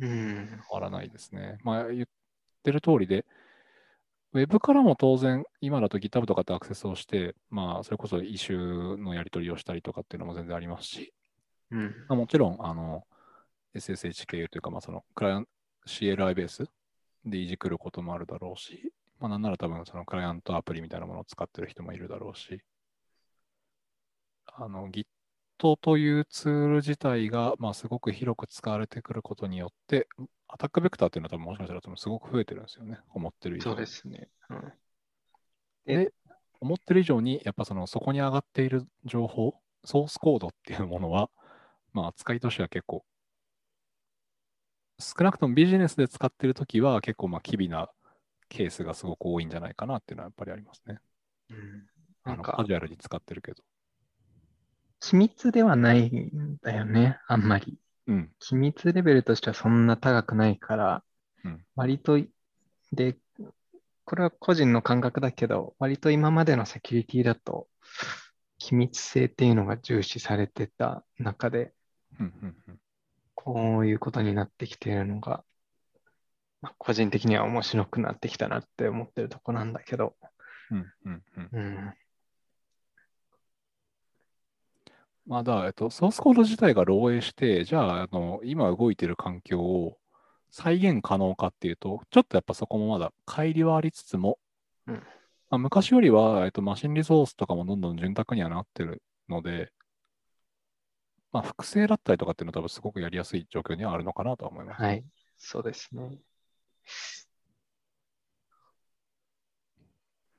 [0.00, 0.08] うん。
[0.08, 1.58] 変わらないですね。
[1.62, 2.06] まあ言っ
[2.62, 3.26] てる通りで、
[4.32, 11.12] ウェブからも当然、今だと GitHub とかってアクセスをして、まあそれこそイシューのやり取りをしたりとかっていうのも全然ありますし、
[11.70, 12.06] うん。
[12.08, 13.04] まあ、もちろん、あの、
[13.74, 15.50] SSH 経由というか、まあそのクライアント
[15.86, 16.64] CLI ベース
[17.26, 18.90] でいじくることもあるだろうし、
[19.20, 22.62] まあなんなら多分そのクライアントアプリみたいなものを使ってる人もいるだろうし、
[24.56, 25.06] あの Git
[25.58, 30.08] というツール自体が、まあ、すごく広く使われてくることによって、
[30.48, 34.28] アタックベクターっていうのは多分もしかしたら多分すごく増えてるんですよね、思ってる以上にそうですね。
[34.50, 34.72] うん。
[35.86, 36.12] で、
[36.60, 41.30] 思ってる以上に、やっぱそのそこに上がっている情報、ソースコードっていうものは、
[41.92, 43.04] まあ扱いとしては結構、
[44.98, 47.90] 少なくともビジネスで使ってるときは結構まあ機微な
[48.48, 50.98] ケースがすごく多いんじゃないかなっていうのはやっぱりありますね。
[51.50, 51.86] うん
[52.24, 53.62] なんかカジュアルに使ってるけど。
[55.04, 57.78] 機密ではないんだよね、あんまり。
[58.06, 58.32] うん。
[58.38, 61.04] 機密レベルとしてはそんな高くないから、
[61.44, 61.64] うん。
[61.76, 62.18] 割と、
[62.90, 63.18] で、
[64.06, 67.68] これは個人の感覚だけど、割と今までのセキュリティだと、
[68.56, 71.74] 機密性っていうのが重視されてた中で、
[72.18, 72.78] うんうんうん。
[73.34, 75.44] こういうことになってきているのが、
[76.62, 80.16] まあ個人的には面白くなってきたなって思ってるとこなんだけど、
[80.70, 81.48] うんうんうん。
[81.52, 81.94] うん、
[85.26, 89.98] まあだえっと、ソースコード自体が漏洩して、じゃあ、あの、今動いてる環境を
[90.50, 94.38] 再現可能かっていうと、ちょっとやっぱそこもまだ乖離はありつつも、
[94.86, 95.02] うんま
[95.56, 99.72] あ、昔よりは、えっと、マシンリソースとかもどんどん潤沢にはなってるので、
[101.32, 104.82] まあ、複製だったりとかっていうのは多分すごくやりやすい状況にはあるのかなとは思います。
[104.82, 105.04] はい、
[105.36, 106.18] そうですね。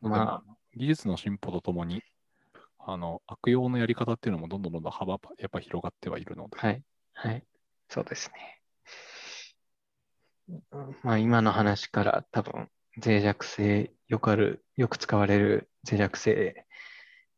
[0.01, 2.01] ままあ、技術の進歩とともに、
[2.87, 6.83] あの、悪用のやり方っていうのもどんどんどんどん幅、やっぱ広がってはいるので、あ、はい、
[7.13, 7.43] はい、
[7.89, 8.61] そうですね。
[11.03, 12.69] まあ今の話から多分
[13.03, 16.65] 脆弱性、よくある、よく使われる脆弱性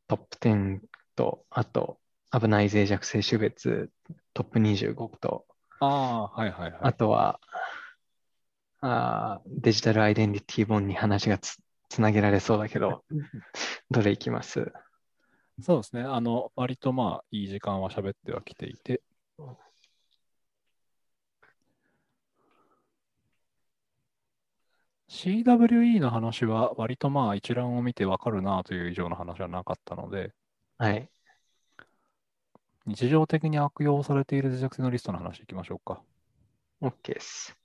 [0.07, 0.81] トップ10
[1.15, 1.99] と、あと
[2.31, 3.89] 危ない脆弱性種別
[4.33, 5.45] トップ25と、
[5.79, 6.79] ああ、はいはいはい。
[6.81, 7.39] あとは
[8.81, 11.57] あーデジタルアイデンティティ本に話がつ、
[11.89, 13.03] つなげられそうだけど、
[13.89, 14.71] どれいきます？
[15.61, 16.01] そうですね。
[16.03, 19.01] あの、割とまあ、いい時間は喋ってはきていて。
[25.07, 30.33] CWE の話は割とまあ一覧を見てわかるなという以上の話はなかったので、
[30.79, 31.09] はい。
[32.87, 36.01] 日常的に悪用されている脆弱性のリストの話いきましょうか。
[36.81, 37.55] OK です。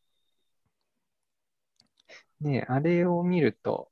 [2.40, 3.90] で、あれを見ると、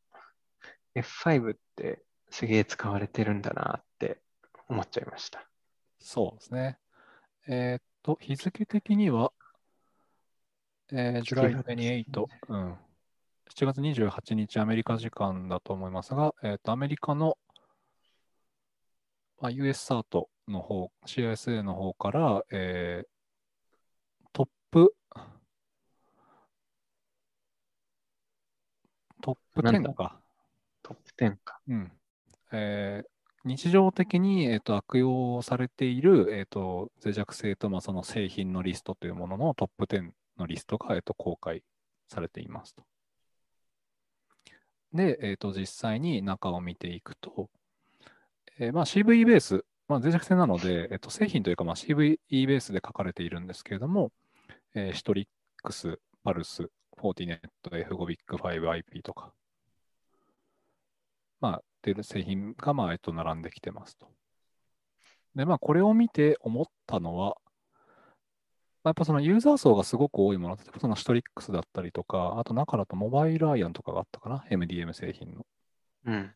[0.95, 3.90] F5 ってすげえ使われてるんだなって
[4.71, 5.45] 思っちゃいました。
[5.99, 6.79] そうですね。
[7.49, 9.33] えーっと、日付的には、
[10.93, 12.79] えー、ジュライ28、うん。
[13.53, 17.37] 7月28日アメリカ時間だと思いますが、えーっと、アメリカの、
[19.41, 23.09] まあ、US サートの方、CISA の方から、えー
[24.33, 24.95] トップ、
[29.21, 30.21] トップなんだ？10か。
[30.85, 31.61] トップ10か。
[31.67, 31.93] うん
[32.53, 41.63] えー日常的に、えーと悪用されている、えーと脆弱性と、まあ、その製品のリストというもののトップ10のリストが、えーと公開
[42.09, 42.83] されていますと。
[44.93, 47.49] で、えーと実際に中を見ていくと、
[48.59, 54.13] えーまあ、CVE ベース、まあ、脆弱性なので、えーと製品というか、まあ、CVE ベースで書かれているんですけれども、
[54.75, 55.29] えーシトリッ
[55.63, 59.33] クス、パルス、フォーティネット、F5BIC5IP とか、
[61.41, 64.07] まあ、っていう製品が、まあ、えっと、並んできてますと。
[65.35, 67.37] で、まあ、これを見て思ったのは、
[68.83, 75.47] まあやっぱそのユーザー層がすごく多いもの、例えばそのシトリックスだったりとか、あと中だとモバイルアイアンとかがあったかな、MDM 製品の。
[76.07, 76.35] うん。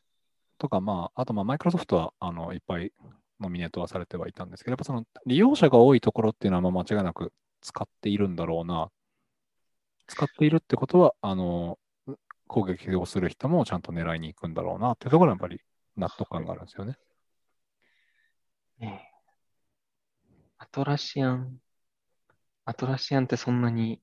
[0.59, 2.92] とか、まあ、あと、まあ、マイクロソフトは、あの、いっぱい
[3.40, 8.90] ノミネートはされてはいたんですけど、やっぱその利用者が多いところっていうのは、まあ、間違いなく使っているんだろうな。
[10.07, 11.78] 使っているってことは、あの、
[12.55, 15.61] 攻撃をする人もちゃんと狙いに行くんだろうなっていうところはやっぱり
[15.97, 16.97] 納得感があるんですよね。
[18.79, 19.15] ねえ
[20.59, 21.59] アトラシアン、
[22.65, 24.01] アトラシアンってそんなに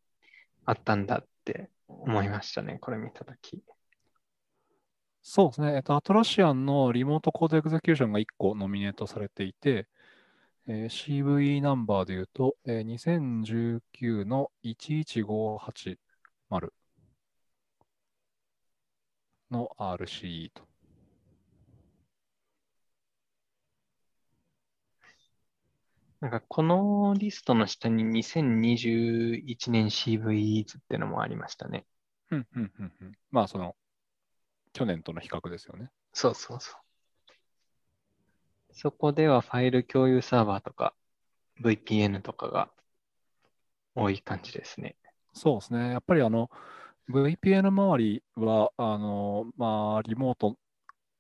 [0.66, 3.64] あったんだって思いましたね、これ見たとき。
[5.22, 5.76] そうですね。
[5.76, 9.88] えっと、アトラシアンのリモートコードエグゼキューションが1個ノミネートされていて、
[10.68, 15.98] えー CVE ナンバーで言うと、えー2019の11580
[19.52, 20.64] の RCE と。
[26.22, 31.86] なんかこのリストの下に2021年 CVEs ってのもありましたね。
[32.30, 33.12] うんうんうんうん。
[33.32, 33.76] まあ、その、
[34.74, 35.90] 去年との比較ですよね。
[36.14, 36.82] そうそうそう。
[38.74, 40.94] そこではファイル共有サーバーとか
[41.62, 42.70] VPN とかが
[43.96, 44.96] 多い感じですね。
[45.34, 45.90] そうですね。
[45.90, 46.50] やっぱりあの、
[47.10, 50.58] VPN 周りは、あの、まあ、リモート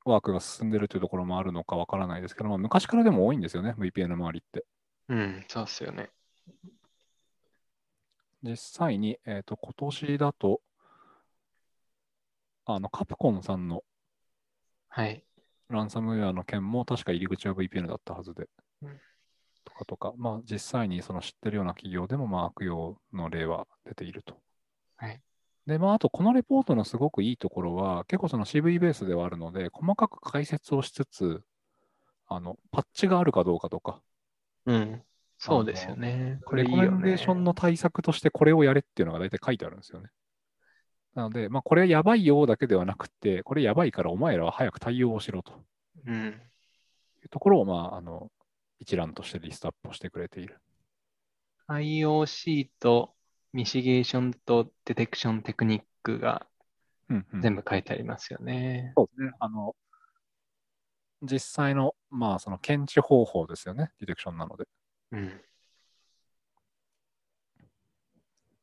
[0.05, 4.65] ワークが進んでるというところもあるのかわからないですけど、まあ、昔からでも多いんですよね、VPN 周りって。
[5.09, 6.09] うん、そうっすよね。
[8.43, 10.61] 実際に、えっ、と、今年だと、
[12.65, 13.83] あの、カプコンさんの
[14.93, 15.23] はい。
[15.69, 18.49] ランサムウェアの件も確か入り口は VPN だったはずで
[18.81, 18.99] うん、
[19.63, 24.35] とかとか、まあ実際にその知ってるような企業でもまあ悪用の例は出ていると。
[24.97, 25.21] はい。
[25.67, 31.43] で、まああとこのレポートのすごくいいところは、結構その CV ベースではあるので、細かく解説をしつつ、
[32.27, 34.01] あの、パッチがあるかどうかとか、
[34.65, 35.03] うん。
[35.37, 36.39] そうですよね。
[36.45, 37.43] これいいよレコメンデーションね。
[37.43, 40.09] の対策としてこれをやれっていうのが大体書いてあるんですよね。
[41.15, 45.53] なので、まあこれやばいよだけではなくて、これやばいからお前らは早く対応をしろと。
[46.05, 46.41] うん。
[47.23, 48.31] いうところを、まあ、あの、
[48.79, 50.59] 一覧としてリストアップをしてくれている。
[51.67, 53.13] IOC と
[53.53, 56.47] ミシゲーションとデテクションテクニックが
[57.09, 58.93] うんうん全部書いてありますよね。
[58.95, 59.31] そうですね。
[59.39, 59.75] あの、
[61.21, 63.91] 実際の、まあ、その検知方法ですよね。
[63.99, 64.65] ディテクションなので。
[65.11, 65.41] うん。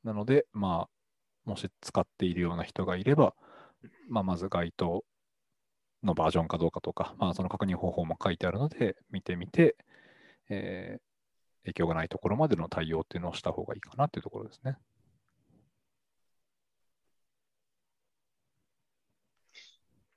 [0.04, 0.88] なので、ま
[1.46, 3.34] あ、もし使っているような人がいれば、
[4.08, 5.04] まあ、まず該当
[6.02, 9.76] のバージョンかどうかとか、まあ、その確認方法も書いてあるので、見てみて、
[10.48, 11.07] えー
[11.68, 14.76] 影響がないところまでの対応っていうのをした方がいいかなっていうところですね。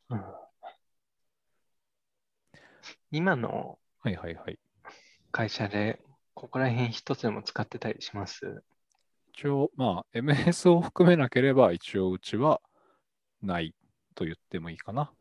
[0.09, 0.23] うん
[3.11, 4.57] 今のはいはいはい。
[5.31, 6.01] 会社で
[6.33, 8.63] ここら辺一つでも使ってたりします？
[9.33, 12.61] 一応、まあ、MS を含めなければ、一応うちは
[13.41, 13.75] ない
[14.15, 15.11] と言ってもいいかな。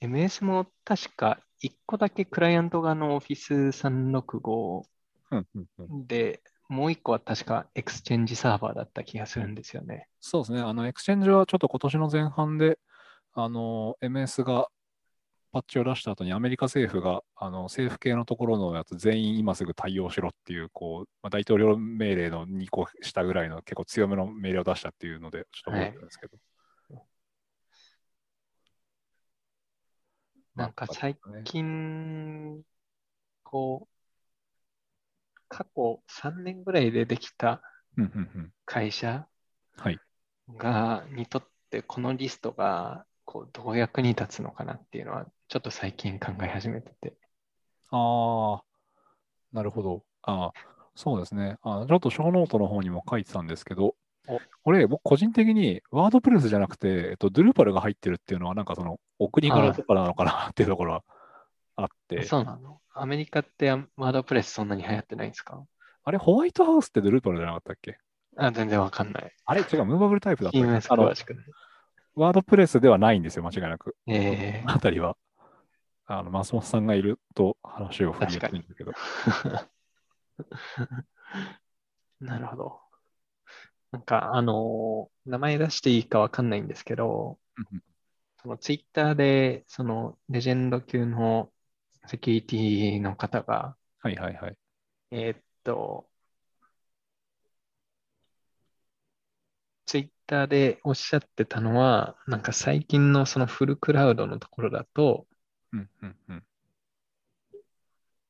[0.00, 4.82] MS も確か1個だけクライアント側の Office365
[5.30, 10.08] うんうんうん、で、もう1個は確か Exchange サーバーだった気がするんですよね。
[10.20, 10.60] そうですね。
[10.60, 12.78] あの、エクチェンジはちょっと今年の前半で、
[13.34, 14.68] あの、MS が
[15.52, 26.36] パッチを出した後にアメリカ政府が、あの、政府系のところのやつ全員今すぐ対応しろっていう、こう、まあ、大統領命令の2個下ぐらいの結構強めの命令を出したっていうので、ちょっと覚えてるんですけど。
[30.56, 32.62] なんか最近、
[33.42, 33.95] こう、
[35.48, 37.62] 過去3年ぐらいでできた。
[38.64, 39.26] 会社
[39.76, 39.98] はい。
[40.54, 47.14] が、にとってこのリストが、こう、どう役に立つのかなっていうのは、ちょっと最近考え始めてて。
[47.90, 48.62] ああ、
[49.52, 50.04] なるほど。
[50.22, 50.52] ああ、
[50.94, 51.56] そうですね。
[51.62, 53.94] あちょっと show note の方にも書いてたんですけど
[54.28, 61.04] お、これ、僕個人的にワードプレスじゃなくて、えっと、ドゥルーパルが入ってるっていうのは、なんかその、お国柄とかなのかなっていうところは
[61.76, 62.80] あって、そうなの？
[62.94, 65.62] アメリカってワードプレスそんなに流行ってないんですか？
[66.04, 67.98] あれ、ホワイトハウスってドゥルーパルじゃなかったっけ？
[68.36, 69.32] あ、全然わかんない。
[69.44, 71.44] あれ、違う、ムーバブルタイプだったっけ EMS あの詳、しくない。
[72.14, 73.96] ワードプレスではないんですよ、間違いなく。
[74.06, 75.16] えあたりは。
[76.06, 78.92] あの、松本さんがいると話を振りやすいんだけど。
[78.92, 79.66] ー、
[82.20, 82.80] なるほど。
[83.92, 87.82] なんか、あのー名前出していいかわかんないんですけど、うん
[88.42, 91.50] そのツイッターで、そのレジェンド級の
[92.08, 94.58] セキュリティの方が、はいはいはい。
[95.10, 96.08] えーっと、
[99.86, 105.26] ツイッターでおっしゃってたのは、なんか最近のそのフルクラウドのところだと、
[105.72, 106.44] うんうんうん。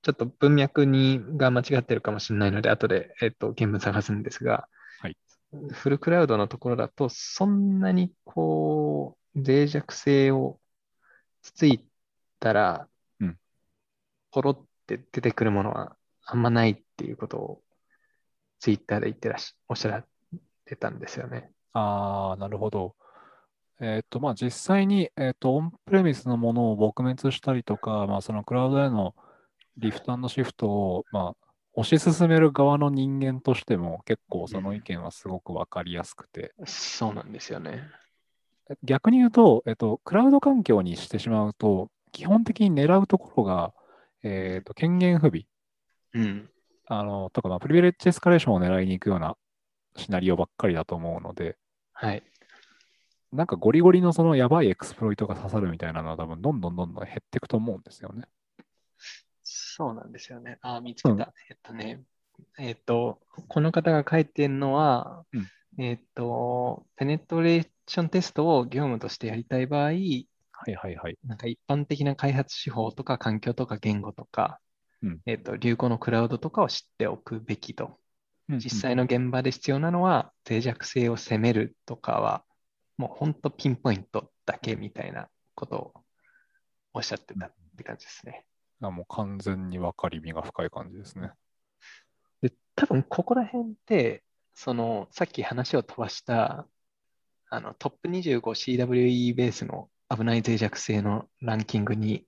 [0.03, 4.68] ちょっと文脈にが間違ってるかもしれないので、後で、えっと、原文探すんですが、
[5.01, 5.16] はい
[5.72, 10.61] フルクラウドのところだと、そんなにこう、脆弱性を
[11.43, 11.85] つつい
[12.41, 12.89] たらうん、
[14.37, 17.62] ポロって出てくるものはあんまないっていうことを、
[18.61, 20.05] ツイッターで言ってらっし、おっしゃられ
[20.66, 21.51] てたんですよね。
[21.72, 22.97] ああ、なるほど。
[23.80, 29.14] えっと、まあ、実際に、えっと、オンプレミスのものを撲滅したりとか、まあ、そのクラウドへの
[29.78, 31.34] リフトシフトを、ま
[31.74, 37.84] あ、推し進める側の人間としても、結構その意見はすごくわかりやすくて、そうなんですよね。
[38.82, 43.74] 逆に言うと、えっと、クラウド環境にしてしまうと、基本的に狙うところが、
[44.27, 45.45] えっと、権限不備、
[46.14, 46.51] うん。
[46.87, 49.37] あの、とか、まあ、プリベレッジエスカレーションを狙いに行くような
[49.97, 51.57] シナリオばっかりだと思うので、
[51.93, 52.22] はい。
[53.33, 58.24] なんかゴリゴリのそのやばいエクスプロイトが刺さるみたいなのは多分どんどんどんどん減っていくと思うんですよね。
[59.43, 60.59] そうなんですよね。
[60.62, 61.35] あ、見つけた。
[61.51, 62.03] えっとね、
[62.59, 65.47] えっと、この方が書いてるのは、うん
[65.79, 69.91] えっと、ペネトレーションテストを業務としてやりたい場合、
[70.66, 71.18] はいはいはい。
[71.24, 74.60] なんか一般的な開発手法とか環境とか言語とか、
[75.02, 77.98] うんえっと、流行のクラウドとかを知っておくべきと。
[78.48, 82.44] 実際際の現場で必要なのは、脆弱性を責めるとかは、
[82.96, 85.94] もう本当ピンポイントだけみたいなことを
[86.94, 88.46] おっしゃってたって感じですね。
[88.80, 91.32] あもう完全に分かりみが深い感じですね。
[92.40, 94.22] で、多分ここら辺って、
[94.55, 96.68] その、さっき話を飛ばした、
[97.51, 102.24] あの、トップ 25CWE ベースの危ない脆弱性のランキングに、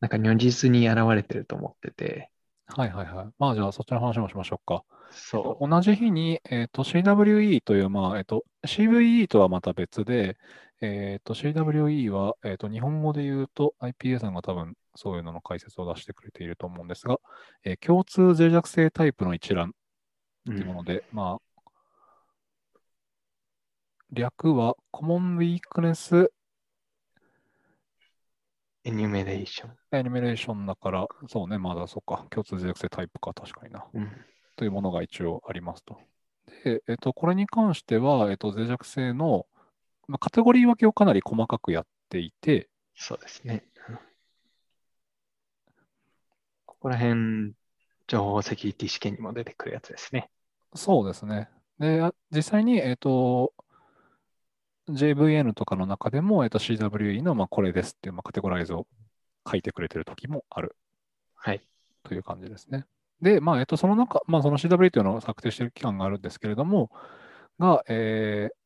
[0.00, 2.30] なんか如実に現れてると思ってて、
[2.66, 3.26] はいはいはい。
[3.38, 4.84] まあじゃあそっちの話もしましょうか。
[5.10, 10.36] そ同じ日に、えっと CWE という、まあえっと CVE とはまた別で、
[10.80, 17.18] えっと CWE は、えっと日本語で言うと IPA さんが多分そういうのの解説を出してくれていると思うんですが、
[17.64, 19.74] えー共通脆弱性タイプの一覧
[20.46, 20.50] う。
[20.50, 21.54] というもので、まあ、
[24.10, 26.28] 略は Common Weakness
[28.84, 29.98] エニュメレーション。
[29.98, 33.86] エニメレーションだから、そうね、まだそうか、共通脆弱性タイプか、確かにな。
[33.94, 34.10] うん。
[34.56, 35.98] というものが一応ありますと。
[36.64, 39.46] で、えっと、これに関しては、えっと、脆弱性の、
[40.06, 43.64] まあ、カテゴリー分けをかなり細かくやっていて、そうですね。
[43.88, 43.98] うん
[46.66, 47.54] ここら辺、
[48.06, 50.28] 情報セキュリティ試験にも出てくるやつですね。
[50.74, 51.48] そうですね。
[51.78, 53.54] で、あ実際に、えっと、
[54.88, 58.86] JVN とかの中でも、えっと、CWE の、まあ、これですっていう、まあ、カテゴライズを
[59.50, 60.76] 書いてくれてる時もある
[61.34, 61.62] はい。
[62.02, 62.84] という感じですね。
[63.20, 66.90] で、まあ、えっと、その中、まあ、その CWE というのを策定している期間があるんですけれども、
[67.58, 68.64] が、えー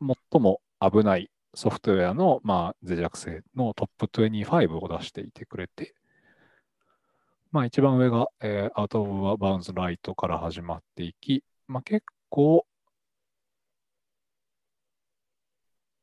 [0.00, 5.94] 最も危ないソフトウェアの、まあ、脆弱性のトップ25を出していてくれて、
[7.50, 12.64] まあ、一番上が、えー、Out of Bounds Light から始まっていき、まあ、結構、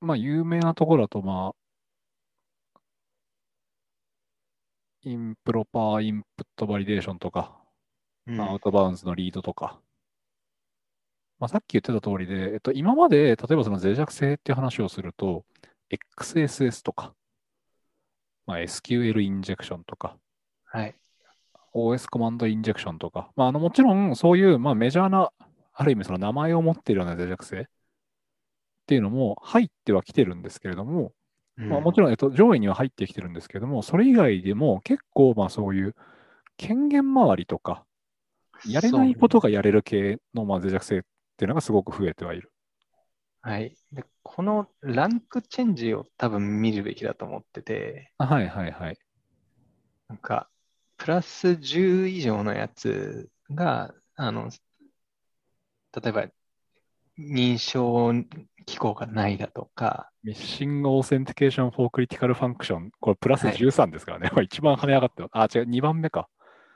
[0.05, 1.55] まあ、有名なところだと、まあ、
[5.03, 7.55] Improper Input Validation とか、
[8.27, 8.37] うん。
[8.37, 9.79] まあ Out of Bounds の Read とか、
[11.39, 15.45] まあ、さっき言ってた通りで、えっと、今まで、例えばその脆弱性っていう話をすると、
[15.89, 17.13] XSS とか、
[18.45, 20.17] まあ、SQL インジェクションとか、
[20.65, 20.95] はい。
[21.73, 25.31] OS コマンドインジェクションとか、まあ、あのもちろんそういう、まあ、メジャーな、
[25.73, 27.67] ある意味その名前を持っているような脆弱性
[28.85, 31.11] っていうのも入ってはきてるんですけれども、
[31.57, 35.95] まあ、もちろん、えっと、上位には入ってきてるんですけども、それ以外でも結構まあそういう
[36.57, 37.83] 権限周りとか、
[38.67, 41.01] やれないことがやれる系のまあ脆弱性っ
[41.37, 42.51] ていうのがすごく増えてはいる。
[43.41, 43.75] はい。
[43.91, 48.97] で、このランクチェンジを多分見るべきだと思ってて、あはいはいはい。
[50.07, 50.47] なんか、
[50.97, 54.49] プラス10以上のやつが、あの、
[55.93, 56.27] 例えば、
[57.19, 58.13] 認証
[58.65, 64.29] 機構がないだとか、 Missing Authentication for Critical Func tion、これプラスはい13ですからね。
[64.29, 65.29] こ れ一番跳ね上がってる。
[65.31, 66.27] あ、違う、2番目か。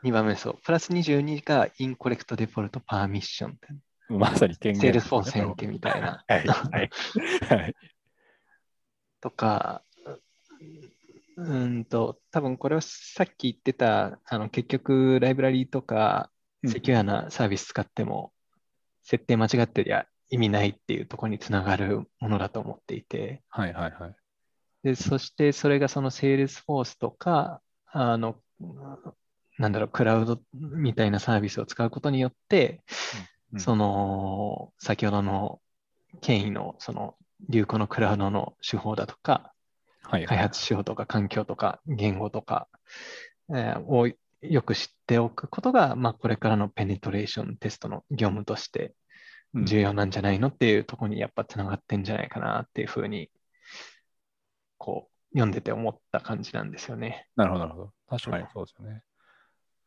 [0.03, 3.67] 2番目そう、プラス22が Incorrect Default Permission って、
[4.07, 6.23] まさに権限、セールスフォース変形みたいな。
[6.27, 6.89] はいはい。
[7.49, 7.75] はい。
[9.19, 9.83] とか、
[11.37, 16.29] うーんと、多分これはさっき言ってた、あの結局ライブラリーとか
[16.63, 18.31] うんセキュアなサービス使っても、
[19.01, 24.15] 設定間違ってりゃ意味ないっていうところにつながるものだと思っていて、はいはいはい。
[24.83, 28.37] で、そしてそれがそのセールスフォースとか、あの、
[29.57, 32.81] なんだろう、クラウドみたいなサービスを使うことによって、
[33.53, 35.59] うんその、先ほどの
[36.21, 37.15] 権威のその
[37.49, 39.53] 流行のクラウドの手法だとか、
[40.03, 42.67] はい開発手法とか環境とか言語とか、
[43.49, 44.09] えーを
[44.41, 48.93] よく知っておくことが、まあ、これからのペネトレーションテストの業務としてうん
[49.53, 53.29] 重要なんじゃないのっていうところにやっぱつながってんじゃないかなっていうふうに、
[54.77, 57.27] こう、読んでて思った感じなんですよね。
[57.35, 57.93] なるほど、なるほど。
[58.07, 59.03] 確かにそうですよね。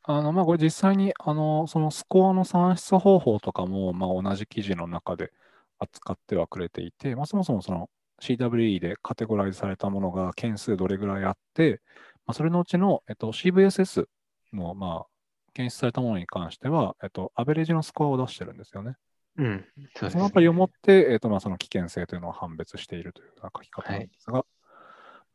[0.05, 5.33] あの、まあ、これ実際に、あの、そのスコアの算出方法とかも、まあ、同じ記事の中で
[5.79, 7.89] 扱ってはくれていて、まあ、そもそもその
[8.21, 11.81] CWE でカテゴライズされたものが件数どれぐらいあって、
[12.27, 14.07] まあ、それのうちの、えっと、CVSS
[14.53, 15.07] の、まあ、
[15.55, 18.97] 検出されたものに関しては、えっと、アベレージのスコアを出してるんですよね。
[19.39, 19.65] うん、
[19.95, 24.45] そうですそのあたりをもって、えっと、まあ、その危険性というのを判別しているというような書き方なんですが、ま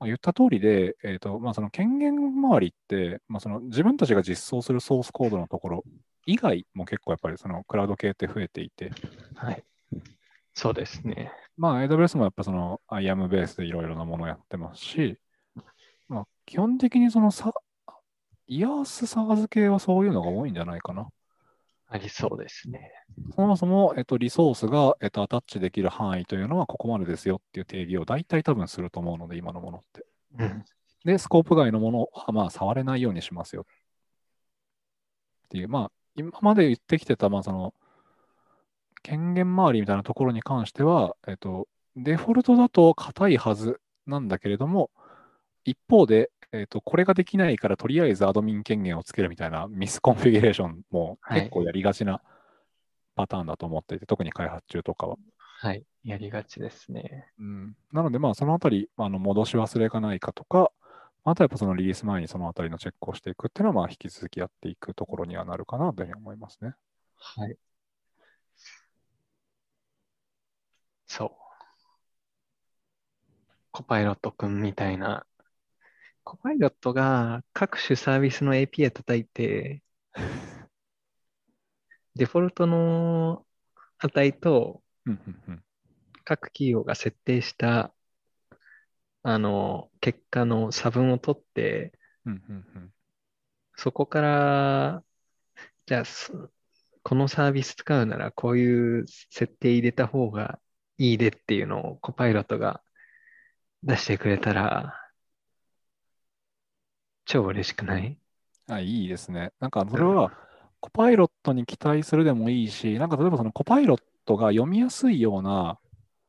[0.01, 5.83] あ、言った通りで、えっとまあ、その権限周りって、まあ、その自分たちが実装するソースコードのところ
[6.25, 8.91] 以外も結構やっぱりそのクラウド系って増えていて、
[9.35, 9.63] はい。
[10.53, 11.31] そうですね。
[11.57, 15.17] まあ、AWS もやっぱその IAM ベースでいろいろなものをやってますし、
[16.09, 17.53] まあ、基本的にそのさ、
[18.47, 21.07] イヤースサーズ系はそういうのが多いんじゃないかな。
[21.89, 22.91] ありそうですね。
[23.35, 30.05] そもそも、えっと、リソースが、えっと、アタッチできる範囲というのはここまでですよっていう定義を大体多分すると思うので、今のものって。
[30.37, 30.65] うん。
[31.05, 33.65] で、スコープ外のものは、まあ、触れないようにしますよ。
[35.45, 37.73] っていう、まあ、今まで言ってきてた、まあ、その、
[39.01, 44.91] 権限周りみたいなところに関しては、えっと、デフォルトだと硬いはずなんだけれども、
[45.63, 52.21] 一方で、えっと、これができないから、とりあえずアドミン権限をつけるみたいなミスコンフィギュレーションもはい結構やりがちな
[53.15, 55.17] パターンだと思っていて、特に開発中とかは。
[55.37, 55.85] はい。
[56.03, 57.27] やりがちですね。
[57.39, 60.71] うん、なので、まあ、そのあたり、まああの戻し忘れがないかとか、
[61.23, 66.73] あとはやっぱそのリリース前にそのあたりのチェックをしていくっていうのは、まあ、引き続きやっていくところにはなるかなというふうに思いますね。
[67.17, 67.57] はい。
[71.07, 71.31] そう。
[73.71, 75.26] コパイロットくんみたいな。
[76.29, 79.81] コパイロットが各種サービスの API 叩いて、
[82.15, 83.45] デフォルトの
[83.97, 84.83] 値と
[86.25, 87.93] 各企業が設定した
[89.23, 91.93] あの結果の差分を取って、
[93.77, 95.03] そこから、
[95.85, 96.49] じゃあ、そ
[97.03, 100.59] このサービス使うならこういう設定入れた方が
[100.97, 102.81] いいでっていうのをコパイロットが
[103.83, 105.06] 出してくれたら、
[107.27, 108.17] 超嬉しくない？
[108.69, 109.51] あ、いいですね。
[109.59, 110.31] なんか、それは、
[110.79, 115.77] コパイロットに期待するでもいいし、なんか、例えばそのコパイロットが読みやすいような、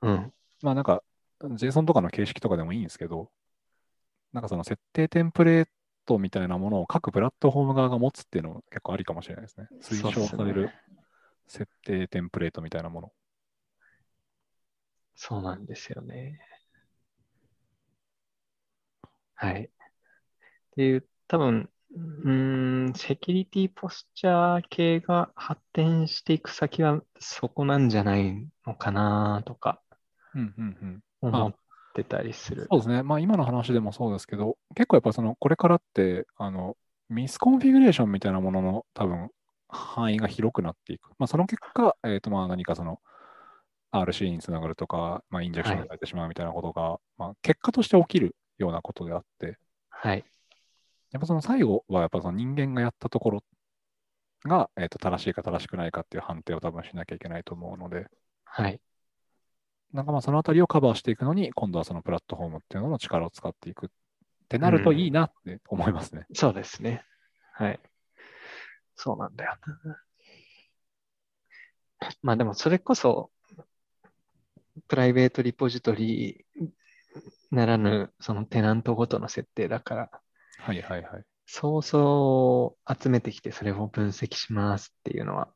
[0.03, 0.33] うん。
[0.63, 1.03] まあなんか、
[1.41, 3.31] JSON とかの形式とかでもいいんですけど、
[4.33, 5.69] なんかその設定テンプレー
[6.05, 9.69] トみたいなものを各プラットフォーム側が持つっていうのも結構ありかもしれないですね。
[9.81, 10.71] 推奨される
[11.47, 13.13] 設定テンプレートみたいなもの。
[15.15, 16.41] そうなんですよね。
[19.35, 19.71] はい。
[20.79, 21.69] っていう、多分、
[22.23, 29.83] うーん、セキュリティポスチャー系が発展していく先はそこなんじゃないのかなとか。
[31.21, 31.55] 思っ
[31.95, 32.69] てたりする。
[32.71, 33.03] そうですね。
[33.03, 36.77] まあ今の話でもそうですけど、結構やっぱその、これからって、あの、
[37.09, 39.31] misconfiguration みたいなものの多分
[39.69, 41.11] 範囲が広くなっていく。
[41.19, 43.01] まあその結果、えっ、とまあ何かその
[43.91, 50.25] RC につながるとか、まあインジェクションされてしまうみたいなことが、まあ結果として起きるようなことであって、はい。
[51.13, 53.45] やっぱその最後はやっぱその人間がやったところ
[54.45, 58.07] が、えー、と正しいか正しくないかっていう判定を多分しなきゃいけないと思うので、
[58.45, 58.81] はい。
[59.93, 63.89] なんかまあそのあたりをカバーしていくのに、今度はそのプラットフォームっていうのの力を使っていくっ
[64.49, 66.27] てなるといいなって思いますね。
[66.35, 67.05] そうですね。
[67.53, 67.81] はい。
[68.97, 70.03] そうなんだよな。
[72.23, 73.31] まあでもそれこそ、
[74.87, 76.45] プライベートリポジトリ
[77.51, 80.11] ならぬ、そのテナントごとの設定だから、
[80.59, 81.25] はいはいはい。
[81.47, 85.53] そうそう集めてきてそれを分析しますっていうのは、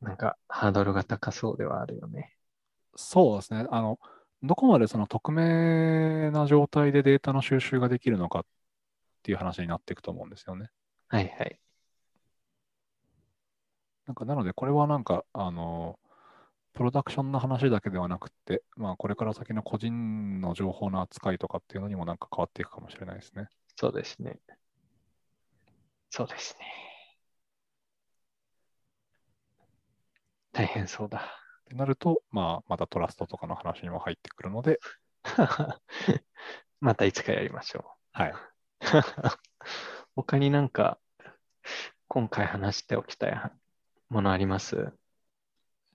[0.00, 2.32] なんかハードルが高そうではあるよね。
[2.96, 3.66] そうですね。
[3.70, 3.98] あの、
[4.42, 8.46] どこまでその匿名な状態でデータの収集ができるのかっ
[9.22, 10.70] ていう話になっていくと思うんですよね。
[11.08, 11.60] はいはい。
[14.06, 15.98] なんかなので、これはなんか、あの、
[16.74, 23.48] プロダクションの話だけではなくて、まあ、これから先の個人の情報の扱いとかっていうのにもなんか変わっていくかもしれないですね。
[23.76, 24.40] そうですね。
[26.10, 26.66] そうですね。
[30.52, 31.18] 大変そうだ。
[31.18, 34.78] ってなると、まあ、またトラストとかの話にも入ってくるので、
[36.80, 38.30] またいつかやりましょはい。
[38.30, 38.34] う。
[40.16, 40.98] 他になんか、
[42.08, 43.52] 今回話しておきたい
[44.08, 44.92] ものあります？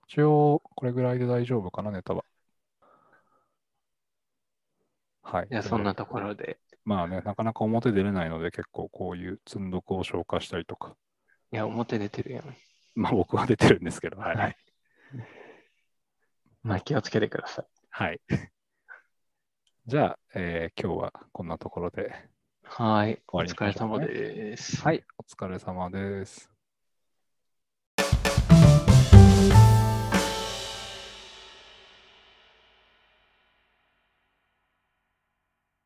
[0.10, 2.26] 一応、これぐらいで大丈夫かな、ネタは。
[5.22, 5.48] はい。
[5.52, 6.60] じゃあそんなところで。
[6.84, 10.96] まあね、なかなか表出れないので、結構こういう積んどくを消化したりとか、
[11.52, 12.56] いや、表出てるやん。
[12.96, 14.36] まあ僕は出てるんですけど、はい。
[14.36, 14.58] はい
[16.64, 17.66] まあ気をつけてください。
[17.92, 18.20] はい。
[19.86, 22.12] じゃあ、えー今日はこんなところで。
[22.64, 23.22] はい。
[23.28, 24.82] お疲れ様です。
[24.82, 26.59] はい、お疲れ様です。